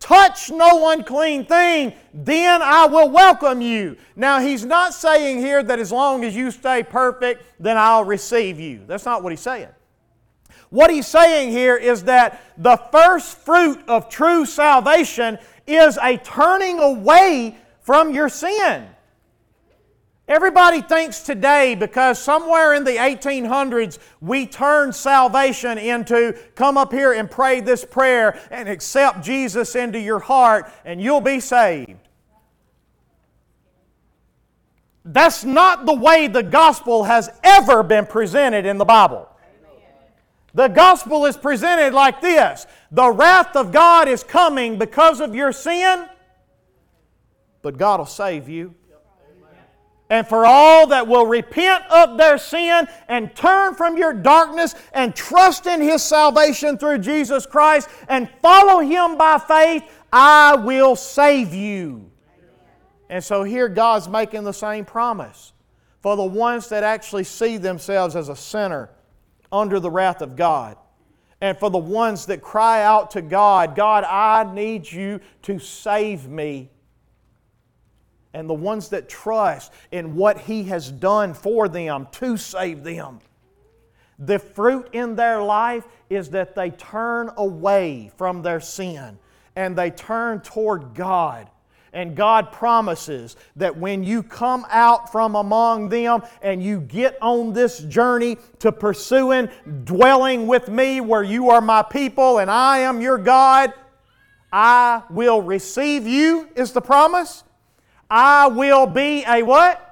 [0.00, 3.96] Touch no unclean thing, then I will welcome you.
[4.14, 8.60] Now, he's not saying here that as long as you stay perfect, then I'll receive
[8.60, 8.84] you.
[8.86, 9.68] That's not what he's saying.
[10.70, 16.78] What he's saying here is that the first fruit of true salvation is a turning
[16.78, 18.86] away from your sin.
[20.28, 27.14] Everybody thinks today because somewhere in the 1800s we turned salvation into come up here
[27.14, 31.96] and pray this prayer and accept Jesus into your heart and you'll be saved.
[35.02, 39.26] That's not the way the gospel has ever been presented in the Bible.
[40.58, 45.52] The gospel is presented like this The wrath of God is coming because of your
[45.52, 46.08] sin,
[47.62, 48.74] but God will save you.
[50.10, 55.14] And for all that will repent of their sin and turn from your darkness and
[55.14, 61.54] trust in His salvation through Jesus Christ and follow Him by faith, I will save
[61.54, 62.10] you.
[63.08, 65.52] And so here God's making the same promise
[66.02, 68.90] for the ones that actually see themselves as a sinner
[69.52, 70.76] under the wrath of God.
[71.40, 76.28] And for the ones that cry out to God, God, I need you to save
[76.28, 76.70] me.
[78.34, 83.20] And the ones that trust in what He has done for them to save them.
[84.18, 89.18] The fruit in their life is that they turn away from their sin
[89.54, 91.48] and they turn toward God
[91.92, 97.52] and God promises that when you come out from among them and you get on
[97.52, 99.48] this journey to pursuing
[99.84, 103.72] dwelling with me where you are my people and I am your God,
[104.52, 107.44] I will receive you, is the promise.
[108.10, 109.84] I will be a what?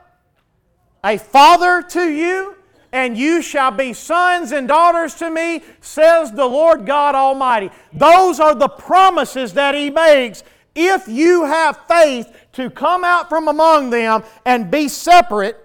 [1.04, 2.56] A father to you,
[2.90, 7.70] and you shall be sons and daughters to me, says the Lord God Almighty.
[7.92, 10.42] Those are the promises that He makes
[10.76, 15.62] if you have faith to come out from among them and be separate.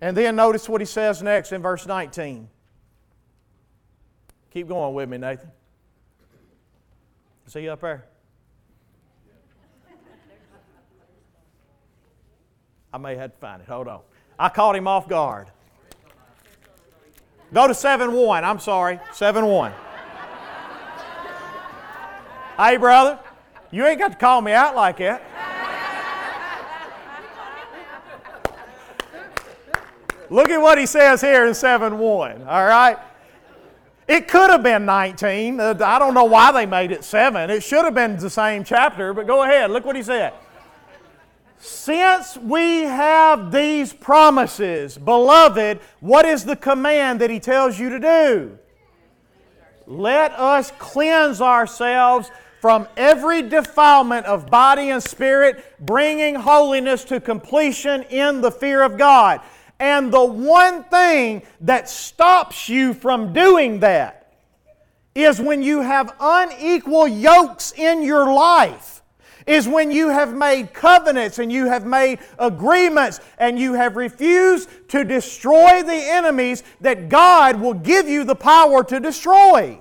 [0.00, 2.48] And then notice what he says next in verse 19.
[4.52, 5.50] Keep going with me, Nathan.
[7.46, 8.04] See you up there?
[12.92, 13.68] I may have to find it.
[13.68, 14.00] Hold on.
[14.38, 15.48] I caught him off guard.
[17.52, 18.44] Go to 7 1.
[18.44, 18.98] I'm sorry.
[19.12, 19.72] 7 1.
[22.56, 23.18] hey, brother.
[23.70, 25.22] You ain't got to call me out like that.
[30.28, 32.98] Look at what he says here in 7 1, all right?
[34.08, 35.60] It could have been 19.
[35.60, 37.50] Uh, I don't know why they made it 7.
[37.50, 39.70] It should have been the same chapter, but go ahead.
[39.70, 40.32] Look what he said.
[41.58, 47.98] Since we have these promises, beloved, what is the command that he tells you to
[47.98, 48.58] do?
[49.86, 52.30] Let us cleanse ourselves
[52.60, 58.96] from every defilement of body and spirit, bringing holiness to completion in the fear of
[58.96, 59.40] God.
[59.78, 64.32] And the one thing that stops you from doing that
[65.14, 68.96] is when you have unequal yokes in your life
[69.46, 74.68] is when you have made covenants and you have made agreements and you have refused
[74.88, 79.78] to destroy the enemies that God will give you the power to destroy.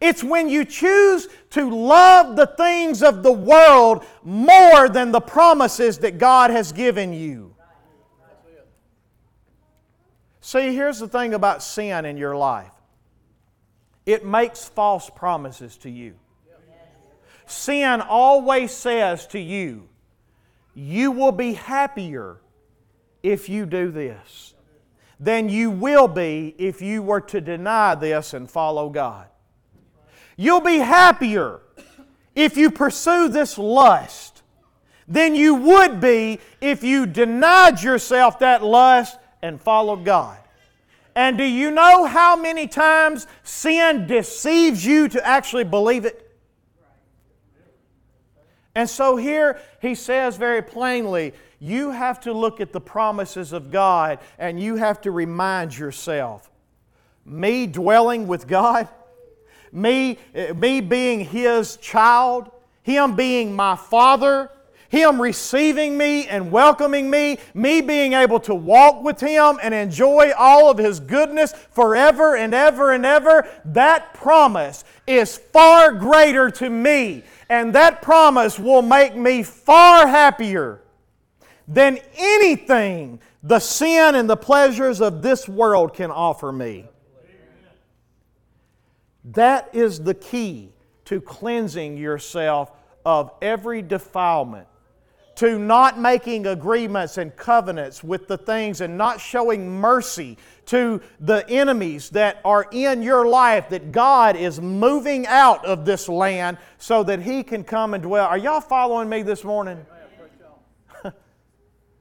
[0.00, 5.98] It's when you choose to love the things of the world more than the promises
[5.98, 7.54] that God has given you.
[10.40, 12.72] See, here's the thing about sin in your life
[14.04, 16.14] it makes false promises to you.
[17.46, 19.88] Sin always says to you,
[20.74, 22.36] you will be happier
[23.22, 24.54] if you do this
[25.18, 29.26] than you will be if you were to deny this and follow God.
[30.36, 31.60] You'll be happier
[32.34, 34.42] if you pursue this lust
[35.08, 40.38] than you would be if you denied yourself that lust and followed God.
[41.14, 46.22] And do you know how many times sin deceives you to actually believe it?
[48.74, 53.70] And so here he says very plainly, you have to look at the promises of
[53.70, 56.50] God and you have to remind yourself
[57.24, 58.86] me dwelling with God,
[59.72, 60.18] me,
[60.54, 62.50] me being His child,
[62.82, 64.50] Him being my Father,
[64.88, 70.32] Him receiving me and welcoming me, me being able to walk with Him and enjoy
[70.36, 76.70] all of His goodness forever and ever and ever, that promise is far greater to
[76.70, 80.80] me and that promise will make me far happier
[81.68, 86.86] than anything the sin and the pleasures of this world can offer me.
[89.32, 90.70] That is the key
[91.06, 92.70] to cleansing yourself
[93.04, 94.68] of every defilement
[95.36, 101.48] to not making agreements and covenants with the things and not showing mercy to the
[101.48, 107.02] enemies that are in your life that God is moving out of this land so
[107.04, 108.26] that He can come and dwell.
[108.26, 109.84] Are y'all following me this morning?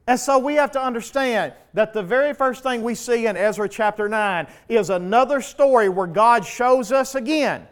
[0.08, 3.68] And so we have to understand that the very first thing we see in Ezra
[3.68, 7.68] chapter 9 is another story where God shows us again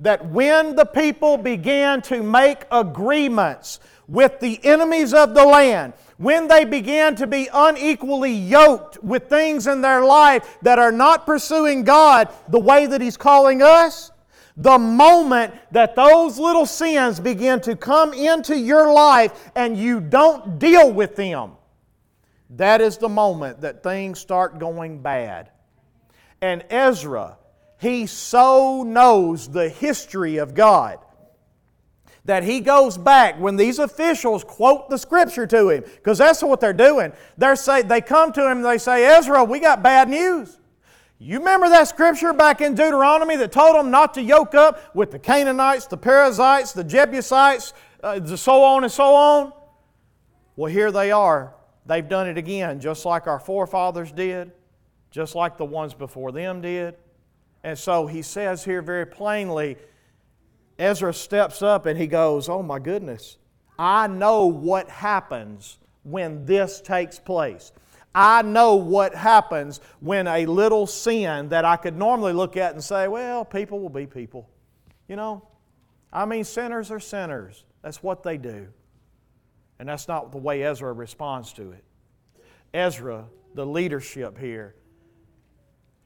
[0.00, 6.48] that when the people began to make agreements, with the enemies of the land, when
[6.48, 11.82] they began to be unequally yoked with things in their life that are not pursuing
[11.82, 14.12] God the way that He's calling us,
[14.56, 20.58] the moment that those little sins begin to come into your life and you don't
[20.58, 21.52] deal with them,
[22.50, 25.50] that is the moment that things start going bad.
[26.40, 27.36] And Ezra,
[27.78, 30.98] he so knows the history of God
[32.24, 36.60] that he goes back when these officials quote the scripture to him, because that's what
[36.60, 37.12] they're doing.
[37.36, 40.58] They're say, they come to him and they say, Ezra, we got bad news.
[41.18, 45.10] You remember that scripture back in Deuteronomy that told them not to yoke up with
[45.10, 49.52] the Canaanites, the Perizzites, the Jebusites, uh, so on and so on?
[50.56, 51.54] Well, here they are.
[51.86, 54.52] They've done it again, just like our forefathers did,
[55.10, 56.96] just like the ones before them did.
[57.64, 59.76] And so he says here very plainly,
[60.78, 63.38] Ezra steps up and he goes, Oh my goodness,
[63.78, 67.72] I know what happens when this takes place.
[68.18, 72.82] I know what happens when a little sin that I could normally look at and
[72.82, 74.48] say, well, people will be people.
[75.06, 75.46] You know,
[76.10, 77.64] I mean, sinners are sinners.
[77.82, 78.68] That's what they do.
[79.78, 81.84] And that's not the way Ezra responds to it.
[82.72, 84.74] Ezra, the leadership here,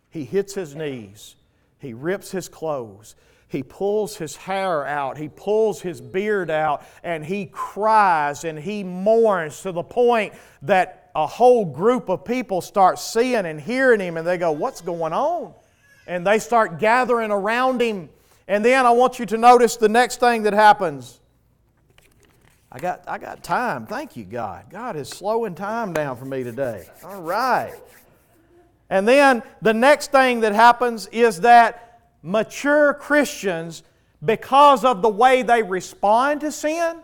[0.08, 1.36] he hits his knees,
[1.78, 3.14] he rips his clothes,
[3.46, 8.82] he pulls his hair out, he pulls his beard out, and he cries and he
[8.82, 14.16] mourns to the point that a whole group of people start seeing and hearing him
[14.16, 15.52] and they go, What's going on?
[16.06, 18.08] And they start gathering around him.
[18.48, 21.20] And then I want you to notice the next thing that happens.
[22.72, 23.86] I got, I got time.
[23.86, 24.66] Thank you, God.
[24.70, 26.88] God is slowing time down for me today.
[27.04, 27.74] All right.
[28.88, 33.84] And then the next thing that happens is that mature Christians,
[34.24, 37.00] because of the way they respond to sin,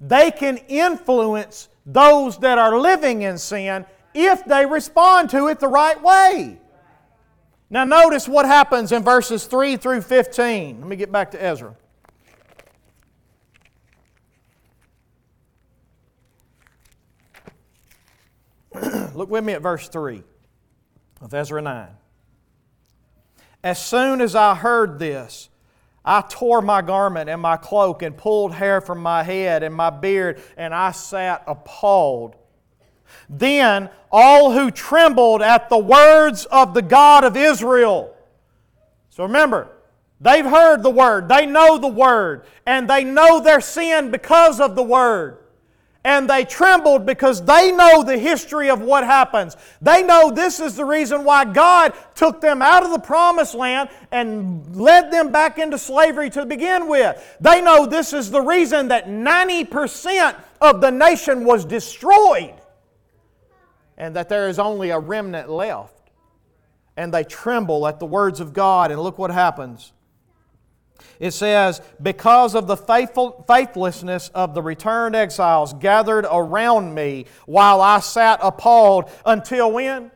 [0.00, 5.68] they can influence those that are living in sin if they respond to it the
[5.68, 6.58] right way.
[7.68, 10.80] Now, notice what happens in verses 3 through 15.
[10.80, 11.76] Let me get back to Ezra.
[19.14, 20.24] Look with me at verse 3
[21.20, 21.88] of Ezra 9.
[23.62, 25.49] As soon as I heard this,
[26.10, 29.90] I tore my garment and my cloak and pulled hair from my head and my
[29.90, 32.34] beard, and I sat appalled.
[33.28, 38.12] Then all who trembled at the words of the God of Israel.
[39.10, 39.68] So remember,
[40.20, 44.74] they've heard the word, they know the word, and they know their sin because of
[44.74, 45.39] the word
[46.04, 49.56] and they trembled because they know the history of what happens.
[49.82, 53.90] They know this is the reason why God took them out of the promised land
[54.10, 57.36] and led them back into slavery to begin with.
[57.40, 62.54] They know this is the reason that 90% of the nation was destroyed
[64.00, 65.92] and that there is only a remnant left.
[66.96, 69.92] And they tremble at the words of God, and look what happens.
[71.18, 77.80] It says, Because of the faithful, faithlessness of the returned exiles gathered around me while
[77.80, 80.10] I sat appalled until when?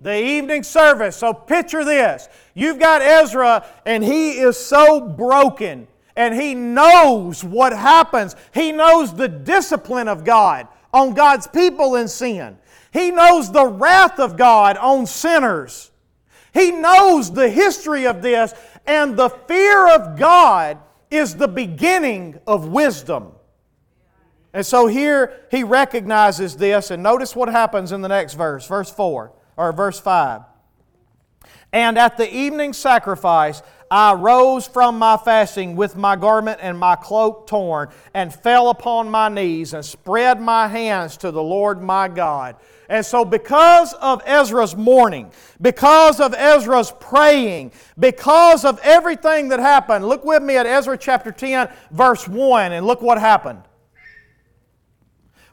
[0.00, 1.16] The evening service.
[1.16, 2.28] So picture this.
[2.54, 8.36] You've got Ezra, and he is so broken, and he knows what happens.
[8.52, 12.56] He knows the discipline of God on God's people in sin,
[12.92, 15.90] he knows the wrath of God on sinners.
[16.54, 18.54] He knows the history of this,
[18.86, 20.78] and the fear of God
[21.10, 23.32] is the beginning of wisdom.
[24.52, 28.90] And so here he recognizes this, and notice what happens in the next verse, verse
[28.90, 30.42] 4 or verse 5.
[31.72, 36.94] And at the evening sacrifice, I rose from my fasting with my garment and my
[36.94, 42.06] cloak torn, and fell upon my knees and spread my hands to the Lord my
[42.06, 42.56] God.
[42.88, 45.30] And so, because of Ezra's mourning,
[45.60, 51.32] because of Ezra's praying, because of everything that happened, look with me at Ezra chapter
[51.32, 53.62] 10, verse 1, and look what happened.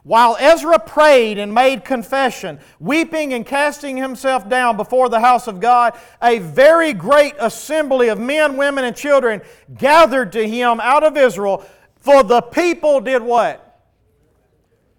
[0.04, 5.60] While Ezra prayed and made confession, weeping and casting himself down before the house of
[5.60, 9.42] God, a very great assembly of men, women, and children
[9.78, 11.64] gathered to him out of Israel,
[12.00, 13.80] for the people did what?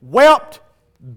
[0.02, 0.62] Wept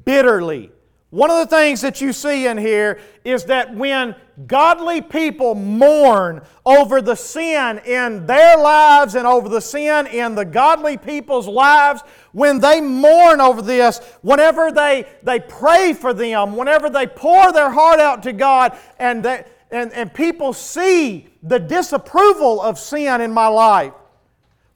[0.05, 0.73] bitterly.
[1.17, 4.15] One of the things that you see in here is that when
[4.47, 10.45] godly people mourn over the sin in their lives and over the sin in the
[10.45, 12.03] godly people's lives,
[12.33, 17.71] when they mourn over this, whenever they, they pray for them, whenever they pour their
[17.71, 23.33] heart out to God, and, they, and, and people see the disapproval of sin in
[23.33, 23.95] my life,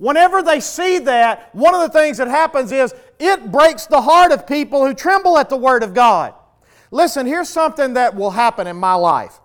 [0.00, 4.32] Whenever they see that, one of the things that happens is it breaks the heart
[4.32, 6.34] of people who tremble at the Word of God.
[6.90, 9.38] Listen, here's something that will happen in my life.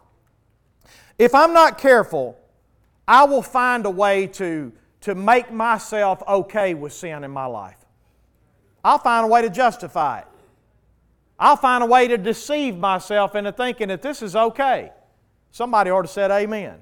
[1.20, 2.40] If I'm not careful,
[3.08, 4.72] I will find a way to,
[5.02, 7.78] to make myself okay with sin in my life.
[8.84, 10.28] I'll find a way to justify it.
[11.38, 14.92] I'll find a way to deceive myself into thinking that this is okay.
[15.52, 16.80] Somebody ought to say amen.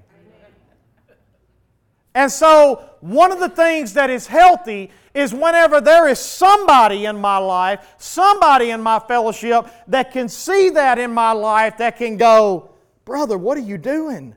[2.15, 7.17] And so, one of the things that is healthy is whenever there is somebody in
[7.17, 12.17] my life, somebody in my fellowship that can see that in my life, that can
[12.17, 12.71] go,
[13.05, 14.35] Brother, what are you doing?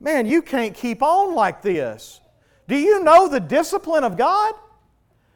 [0.00, 2.20] Man, you can't keep on like this.
[2.68, 4.54] Do you know the discipline of God?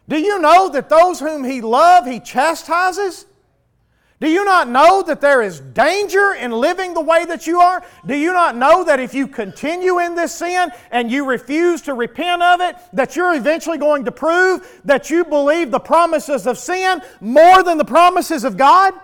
[0.09, 3.27] Do you know that those whom He loves, He chastises?
[4.23, 7.85] Do you not know that there is danger in living the way that you are?
[8.07, 11.95] Do you not know that if you continue in this sin and you refuse to
[11.95, 16.57] repent of it, that you're eventually going to prove that you believe the promises of
[16.57, 18.95] sin more than the promises of God?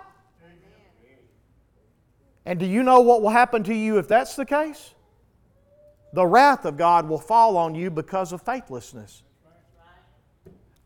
[2.45, 4.93] And do you know what will happen to you if that's the case?
[6.13, 9.23] The wrath of God will fall on you because of faithlessness.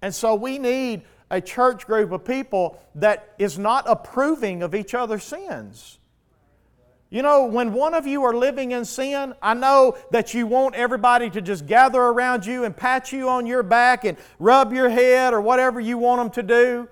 [0.02, 1.04] And so we need
[1.34, 5.98] a church group of people that is not approving of each other's sins.
[7.10, 10.76] You know, when one of you are living in sin, I know that you want
[10.76, 14.90] everybody to just gather around you and pat you on your back and rub your
[14.90, 16.88] head or whatever you want them to do.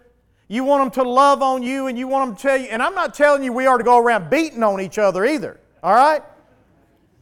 [0.48, 2.82] You want them to love on you and you want them to tell you, and
[2.82, 5.94] I'm not telling you we are to go around beating on each other either, all
[5.94, 6.24] right?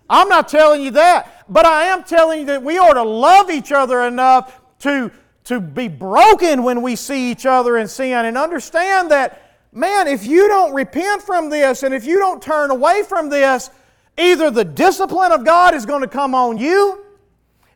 [0.10, 3.52] I'm not telling you that, but I am telling you that we are to love
[3.52, 5.12] each other enough to
[5.46, 10.26] to be broken when we see each other in sin and understand that, man, if
[10.26, 13.70] you don't repent from this and if you don't turn away from this,
[14.18, 17.04] either the discipline of God is going to come on you,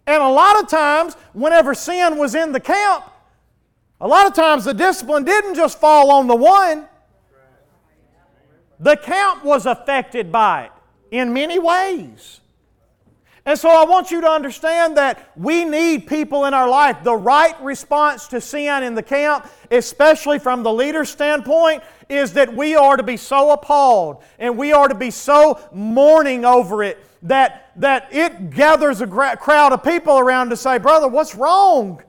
[0.05, 3.05] and a lot of times, whenever sin was in the camp,
[4.01, 6.87] a lot of times the discipline didn't just fall on the one,
[8.79, 10.71] the camp was affected by it
[11.11, 12.41] in many ways.
[13.45, 17.03] And so I want you to understand that we need people in our life.
[17.03, 22.53] The right response to sin in the camp, especially from the leader's standpoint, is that
[22.55, 27.03] we are to be so appalled and we are to be so mourning over it
[27.23, 32.01] that, that it gathers a crowd of people around to say, Brother, what's wrong?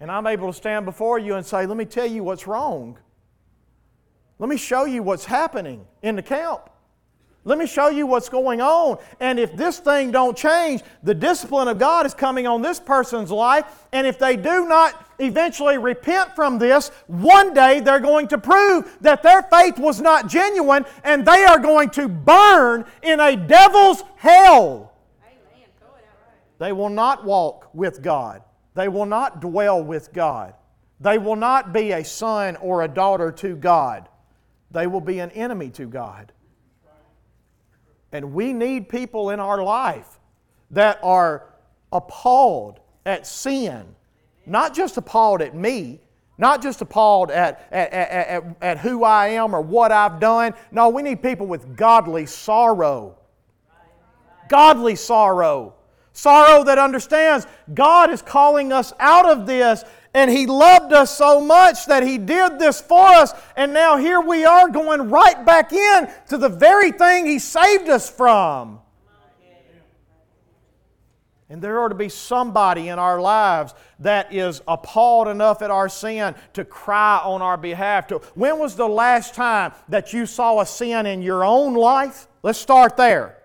[0.00, 2.98] And I'm able to stand before you and say, Let me tell you what's wrong.
[4.38, 6.68] Let me show you what's happening in the camp.
[7.46, 8.98] Let me show you what's going on.
[9.20, 13.30] And if this thing don't change, the discipline of God is coming on this person's
[13.30, 13.86] life.
[13.92, 18.96] And if they do not eventually repent from this, one day they're going to prove
[19.02, 24.02] that their faith was not genuine and they are going to burn in a devil's
[24.16, 24.92] hell.
[26.58, 28.42] They will not walk with God.
[28.74, 30.54] They will not dwell with God.
[30.98, 34.08] They will not be a son or a daughter to God.
[34.70, 36.32] They will be an enemy to God.
[38.14, 40.20] And we need people in our life
[40.70, 41.46] that are
[41.92, 43.84] appalled at sin,
[44.46, 46.00] not just appalled at me,
[46.38, 50.54] not just appalled at, at, at, at, who I am or what I've done.
[50.70, 53.18] No, we need people with godly sorrow.
[54.48, 55.74] Godly sorrow.
[56.12, 59.84] Sorrow that understands God is calling us out of this
[60.14, 63.32] and He loved us so much that He did this for us.
[63.56, 67.88] And now here we are going right back in to the very thing He saved
[67.88, 68.80] us from.
[71.50, 75.88] And there ought to be somebody in our lives that is appalled enough at our
[75.88, 78.08] sin to cry on our behalf.
[78.08, 82.26] To, when was the last time that you saw a sin in your own life?
[82.42, 83.43] Let's start there.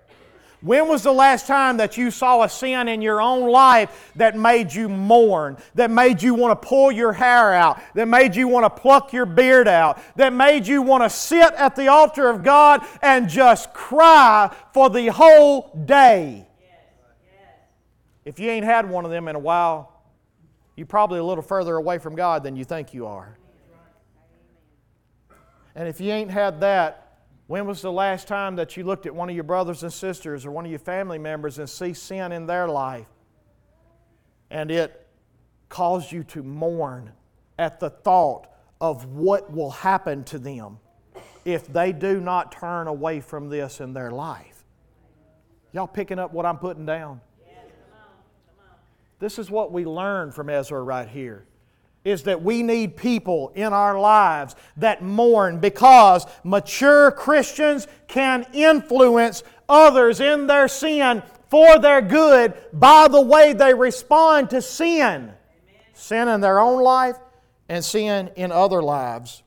[0.61, 4.35] When was the last time that you saw a sin in your own life that
[4.35, 8.49] made you mourn, that made you want to pull your hair out, that made you
[8.49, 12.29] want to pluck your beard out, that made you want to sit at the altar
[12.29, 16.45] of God and just cry for the whole day?
[18.25, 20.03] If you ain't had one of them in a while,
[20.75, 23.37] you're probably a little further away from God than you think you are.
[25.73, 27.08] And if you ain't had that,
[27.49, 30.45] when was the last time that you looked at one of your brothers and sisters
[30.45, 33.07] or one of your family members and see sin in their life
[34.51, 35.07] and it
[35.67, 37.11] caused you to mourn
[37.57, 38.45] at the thought
[38.79, 40.77] of what will happen to them
[41.43, 44.63] if they do not turn away from this in their life?
[45.71, 47.19] Y'all picking up what I'm putting down?
[49.17, 51.47] This is what we learn from Ezra right here
[52.03, 59.43] is that we need people in our lives that mourn because mature Christians can influence
[59.67, 64.95] others in their sin for their good by the way they respond to sin.
[65.23, 65.33] Amen.
[65.93, 67.17] Sin in their own life
[67.67, 69.43] and sin in other lives.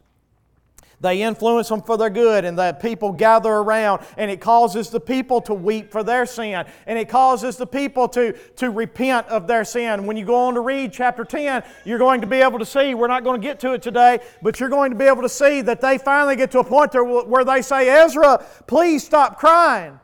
[1.03, 5.01] They influence them for their good, and the people gather around, and it causes the
[5.01, 9.49] people to weep for their sin, and it causes the people to, to repent of
[9.49, 10.07] their sin.
[10.07, 12.95] When you go on to read chapter 10, you're going to be able to see,
[12.95, 15.29] we're not going to get to it today, but you're going to be able to
[15.29, 19.99] see that they finally get to a point where they say, Ezra, please stop crying.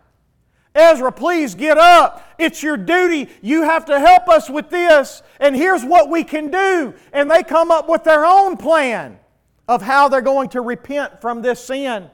[0.74, 2.34] Ezra, please get up.
[2.38, 3.28] It's your duty.
[3.40, 5.22] You have to help us with this.
[5.38, 6.92] And here's what we can do.
[7.12, 9.18] And they come up with their own plan
[9.68, 12.10] of how they're going to repent from this sin.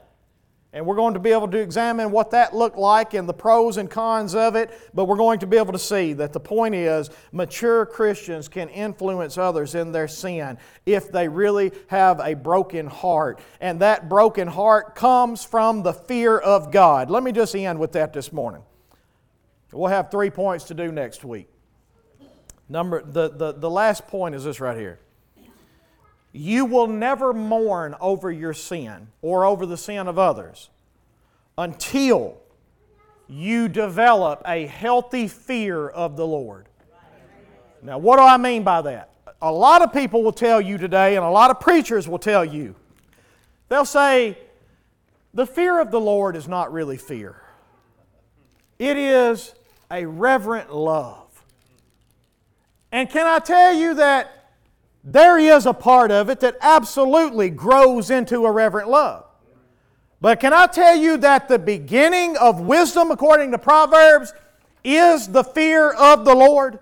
[0.73, 3.77] And we're going to be able to examine what that looked like and the pros
[3.77, 6.75] and cons of it, but we're going to be able to see that the point
[6.75, 12.87] is mature Christians can influence others in their sin if they really have a broken
[12.87, 13.39] heart.
[13.61, 17.09] And that broken heart comes from the fear of God.
[17.09, 18.61] Let me just end with that this morning.
[19.71, 21.47] We'll have three points to do next week.
[22.67, 24.99] Number, the, the, the last point is this right here.
[26.37, 30.69] You will never mourn over your sin or over the sin of others
[31.57, 32.37] until
[33.29, 36.67] you develop a healthy fear of the Lord.
[37.81, 39.11] Now, what do I mean by that?
[39.41, 42.43] A lot of people will tell you today, and a lot of preachers will tell
[42.43, 42.75] you,
[43.69, 44.37] they'll say,
[45.33, 47.41] the fear of the Lord is not really fear,
[48.77, 49.55] it is
[49.89, 51.45] a reverent love.
[52.91, 54.44] And can I tell you that
[55.05, 59.25] there is a part of it that absolutely grows into a reverent love.
[60.19, 64.33] But can I tell you that the beginning of wisdom, according to Proverbs,
[64.83, 66.79] is the fear of the Lord?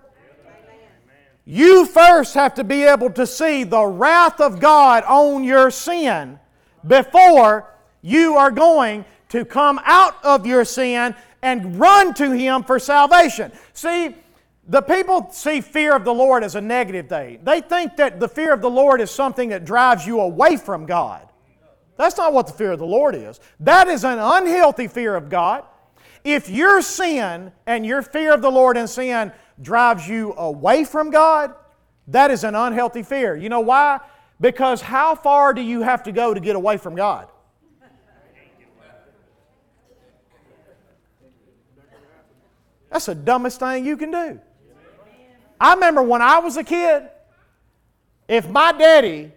[1.44, 6.38] You first have to be able to see the wrath of God on your sin
[6.86, 7.70] before
[8.00, 13.52] you are going to come out of your sin and run to Him for salvation.
[13.74, 14.14] See,
[14.66, 17.40] the people see fear of the Lord as a negative thing.
[17.42, 20.86] They think that the fear of the Lord is something that drives you away from
[20.86, 21.28] God.
[21.96, 23.40] That's not what the fear of the Lord is.
[23.60, 25.64] That is an unhealthy fear of God.
[26.24, 31.10] If your sin and your fear of the Lord and sin drives you away from
[31.10, 31.54] God,
[32.08, 33.36] that is an unhealthy fear.
[33.36, 34.00] You know why?
[34.40, 37.28] Because how far do you have to go to get away from God?
[42.90, 44.40] That's the dumbest thing you can do.
[45.60, 47.08] I remember when I was a kid,
[48.28, 49.32] if my daddy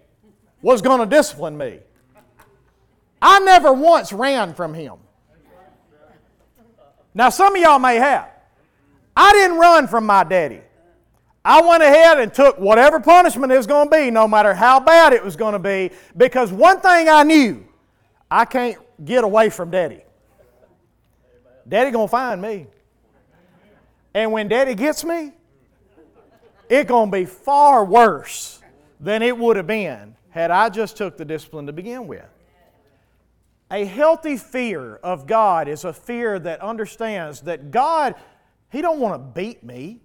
[0.62, 1.80] was going to discipline me,
[3.22, 4.96] I never once ran from him.
[7.14, 8.30] Now, some of y'all may have.
[9.16, 10.62] I didn't run from my daddy.
[11.44, 14.80] I went ahead and took whatever punishment it was going to be, no matter how
[14.80, 17.66] bad it was going to be, because one thing I knew
[18.30, 20.02] I can't get away from daddy.
[21.68, 22.68] Daddy going to find me.
[24.14, 25.32] And when daddy gets me,
[26.70, 28.62] it's going to be far worse
[29.00, 32.26] than it would have been had I just took the discipline to begin with.
[33.70, 38.16] A healthy fear of God is a fear that understands that God,
[38.70, 40.02] He don't want to beat me.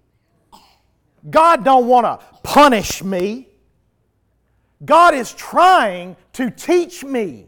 [1.29, 3.47] God don't want to punish me.
[4.83, 7.47] God is trying to teach me.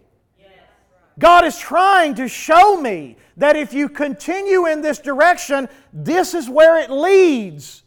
[1.17, 6.49] God is trying to show me that if you continue in this direction, this is
[6.49, 7.83] where it leads.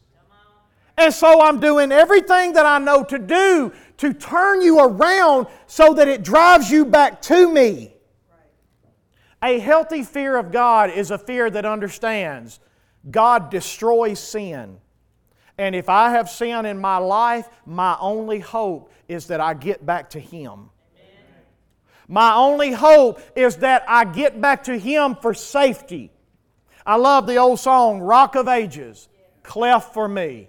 [0.99, 5.95] And so I'm doing everything that I know to do to turn you around so
[5.95, 7.95] that it drives you back to me.
[9.41, 12.59] A healthy fear of God is a fear that understands
[13.09, 14.79] God destroys sin.
[15.57, 19.87] And if I have sin in my life, my only hope is that I get
[19.87, 20.71] back to Him.
[22.09, 26.11] My only hope is that I get back to Him for safety.
[26.85, 29.09] I love the old song, Rock of Ages,
[29.45, 30.49] cleft for me.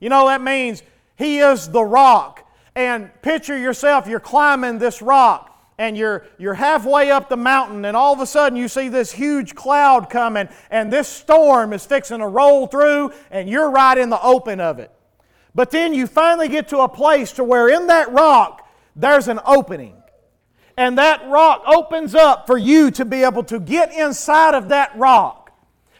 [0.00, 0.82] You know, that means
[1.16, 2.44] He is the rock.
[2.74, 7.96] And picture yourself, you're climbing this rock and you're, you're halfway up the mountain, and
[7.96, 12.18] all of a sudden you see this huge cloud coming, and this storm is fixing
[12.18, 14.90] to roll through, and you're right in the open of it.
[15.54, 19.38] But then you finally get to a place to where in that rock there's an
[19.46, 19.94] opening.
[20.76, 24.96] And that rock opens up for you to be able to get inside of that
[24.96, 25.52] rock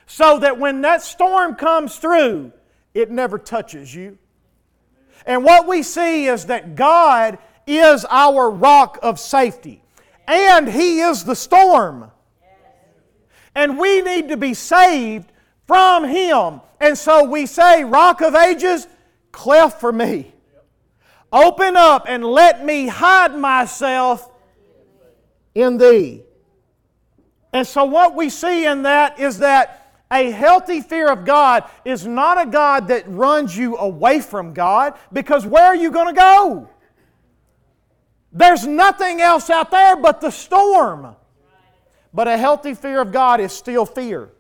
[0.07, 2.53] so that when that storm comes through,
[2.99, 4.19] it never touches you.
[5.25, 9.83] And what we see is that God is our rock of safety,
[10.27, 12.11] and He is the storm.
[13.55, 15.31] And we need to be saved
[15.67, 16.61] from Him.
[16.81, 18.89] And so we say, Rock of Ages,
[19.31, 20.33] cleft for me.
[21.33, 24.29] Open up and let me hide myself
[25.55, 26.23] in Thee.
[27.53, 32.07] And so, what we see in that is that a healthy fear of God is
[32.07, 36.19] not a God that runs you away from God because where are you going to
[36.19, 36.69] go?
[38.33, 41.15] There's nothing else out there but the storm.
[42.15, 44.31] But a healthy fear of God is still fear.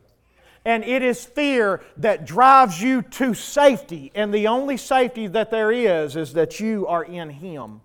[0.64, 4.10] And it is fear that drives you to safety.
[4.14, 7.80] And the only safety that there is is that you are in Him.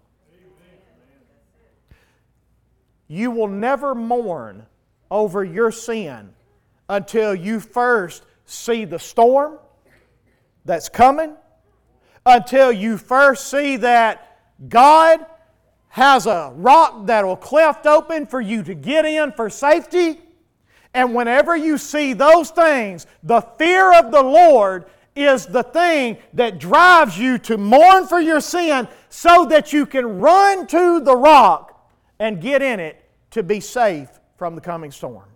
[3.07, 4.65] You will never mourn
[5.11, 6.33] over your sin
[6.89, 9.59] until you first see the storm
[10.65, 11.35] that's coming,
[12.25, 15.25] until you first see that God
[15.89, 20.19] has a rock that will cleft open for you to get in for safety.
[20.93, 26.59] And whenever you see those things, the fear of the Lord is the thing that
[26.59, 31.91] drives you to mourn for your sin so that you can run to the rock
[32.19, 35.32] and get in it to be safe from the coming storm.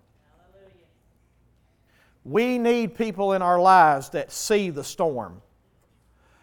[2.27, 5.41] We need people in our lives that see the storm.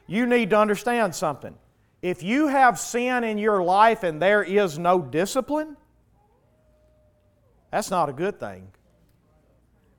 [0.07, 1.55] You need to understand something.
[2.01, 5.77] If you have sin in your life and there is no discipline,
[7.71, 8.69] that's not a good thing.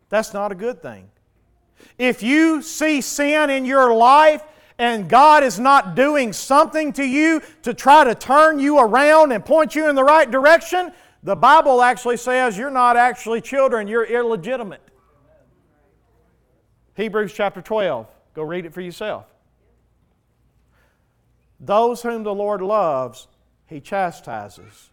[0.09, 1.07] That's not a good thing.
[1.99, 4.43] If you see sin in your life
[4.79, 9.45] and God is not doing something to you to try to turn you around and
[9.45, 14.05] point you in the right direction, the Bible actually says you're not actually children, you're
[14.05, 14.81] illegitimate.
[16.95, 18.07] Hebrews chapter 12.
[18.33, 19.25] Go read it for yourself.
[21.59, 23.27] Those whom the Lord loves,
[23.67, 24.89] He chastises.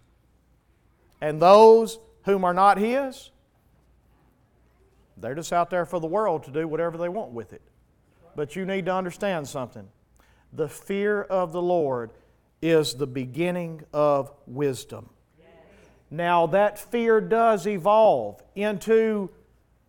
[1.21, 3.31] And those whom are not His,
[5.17, 7.63] they're just out there for the world to do whatever they want with it.
[8.35, 9.89] But you need to understand something.
[10.53, 12.11] The fear of the Lord
[12.61, 15.09] is the beginning of wisdom.
[16.11, 19.31] Now, that fear does evolve into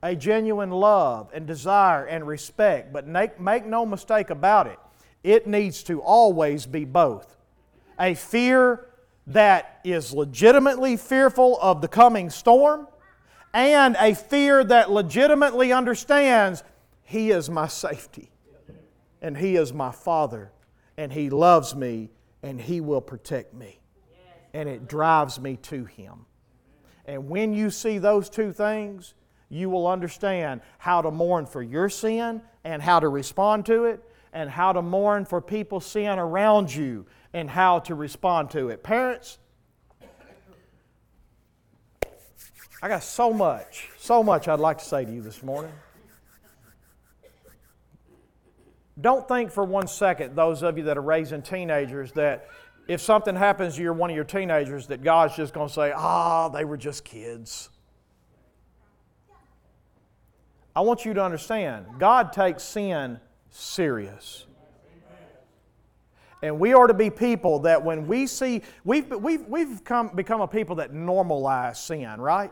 [0.03, 2.91] a genuine love and desire and respect.
[2.91, 4.77] But make, make no mistake about it,
[5.23, 7.37] it needs to always be both.
[7.97, 8.89] A fear
[9.27, 12.87] that is legitimately fearful of the coming storm
[13.53, 16.63] and a fear that legitimately understands
[17.03, 18.29] He is my safety,
[19.21, 20.51] and He is my Father,
[20.97, 22.09] and He loves me,
[22.41, 23.79] and He will protect me.
[24.53, 26.25] And it drives me to Him.
[27.05, 29.13] And when you see those two things,
[29.53, 34.01] you will understand how to mourn for your sin and how to respond to it,
[34.33, 38.81] and how to mourn for people's sin around you and how to respond to it.
[38.81, 39.37] Parents,
[42.81, 45.71] I got so much, so much I'd like to say to you this morning.
[48.99, 52.47] Don't think for one second, those of you that are raising teenagers, that
[52.87, 55.91] if something happens to your, one of your teenagers, that God's just going to say,
[55.95, 57.69] ah, they were just kids.
[60.75, 63.19] I want you to understand God takes sin
[63.49, 64.45] serious.
[66.41, 70.41] And we are to be people that when we see, we've, we've, we've come, become
[70.41, 72.51] a people that normalize sin, right?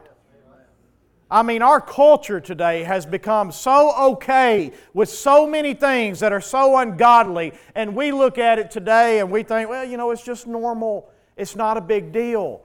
[1.30, 6.42] I mean, our culture today has become so okay with so many things that are
[6.42, 10.24] so ungodly, and we look at it today and we think, well, you know, it's
[10.24, 11.10] just normal.
[11.38, 12.62] It's not a big deal.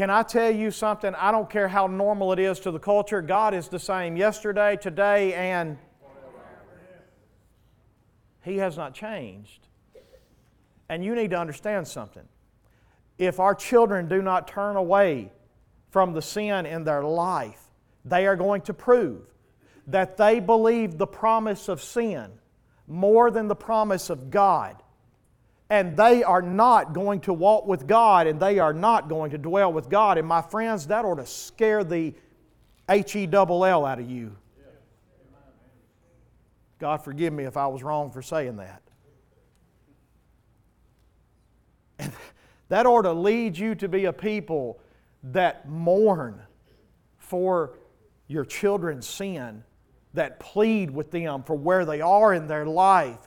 [0.00, 1.14] Can I tell you something?
[1.14, 4.78] I don't care how normal it is to the culture, God is the same yesterday,
[4.80, 5.76] today, and
[8.42, 9.68] He has not changed.
[10.88, 12.26] And you need to understand something.
[13.18, 15.32] If our children do not turn away
[15.90, 17.60] from the sin in their life,
[18.06, 19.26] they are going to prove
[19.86, 22.30] that they believe the promise of sin
[22.88, 24.82] more than the promise of God
[25.70, 29.38] and they are not going to walk with God and they are not going to
[29.38, 30.18] dwell with God.
[30.18, 32.12] And my friends, that ought to scare the
[32.88, 34.36] H E double L out of you.
[36.80, 38.82] God forgive me if I was wrong for saying that.
[41.98, 42.12] And
[42.68, 44.80] that ought to lead you to be a people
[45.22, 46.40] that mourn
[47.18, 47.78] for
[48.26, 49.62] your children's sin,
[50.14, 53.18] that plead with them for where they are in their life,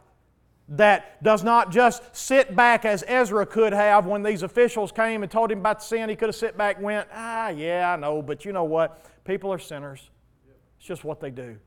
[0.70, 5.32] that does not just sit back as Ezra could have when these officials came and
[5.32, 6.09] told him about the sin.
[6.09, 9.05] He could have sit back and went, ah, yeah, I know, but you know what?
[9.26, 10.09] People are sinners.
[10.78, 11.57] It's just what they do.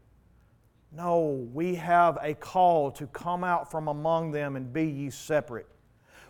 [0.92, 5.66] No, we have a call to come out from among them and be ye separate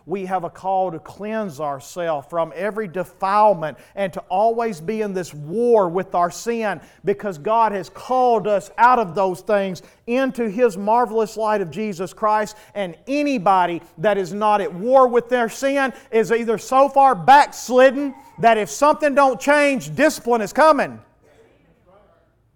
[0.07, 5.13] we have a call to cleanse ourselves from every defilement and to always be in
[5.13, 10.49] this war with our sin because God has called us out of those things into
[10.49, 12.55] His marvelous light of Jesus Christ.
[12.73, 18.15] And anybody that is not at war with their sin is either so far backslidden
[18.39, 21.01] that if something don't change, discipline is coming,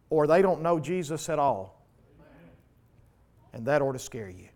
[0.10, 1.86] or they don't know Jesus at all.
[3.52, 4.48] And that ought to scare you.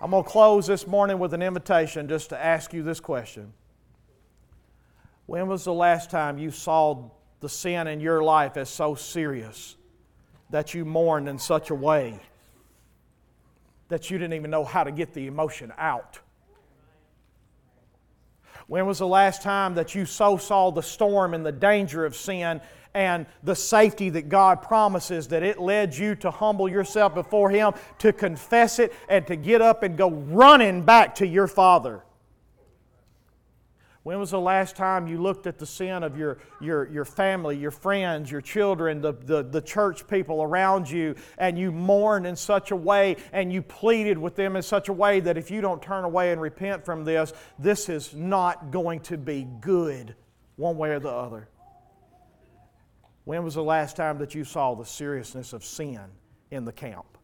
[0.00, 3.52] I'm going to close this morning with an invitation just to ask you this question.
[5.26, 9.76] When was the last time you saw the sin in your life as so serious
[10.50, 12.20] that you mourned in such a way
[13.88, 16.20] that you didn't even know how to get the emotion out?
[18.68, 22.14] When was the last time that you so saw the storm and the danger of
[22.14, 22.60] sin
[22.94, 27.72] and the safety that God promises, that it led you to humble yourself before Him,
[27.98, 32.02] to confess it, and to get up and go running back to your Father.
[34.08, 37.58] When was the last time you looked at the sin of your, your, your family,
[37.58, 42.34] your friends, your children, the, the, the church people around you, and you mourned in
[42.34, 45.60] such a way and you pleaded with them in such a way that if you
[45.60, 50.14] don't turn away and repent from this, this is not going to be good
[50.56, 51.50] one way or the other?
[53.28, 56.00] When was the last time that you saw the seriousness of sin
[56.50, 57.17] in the camp?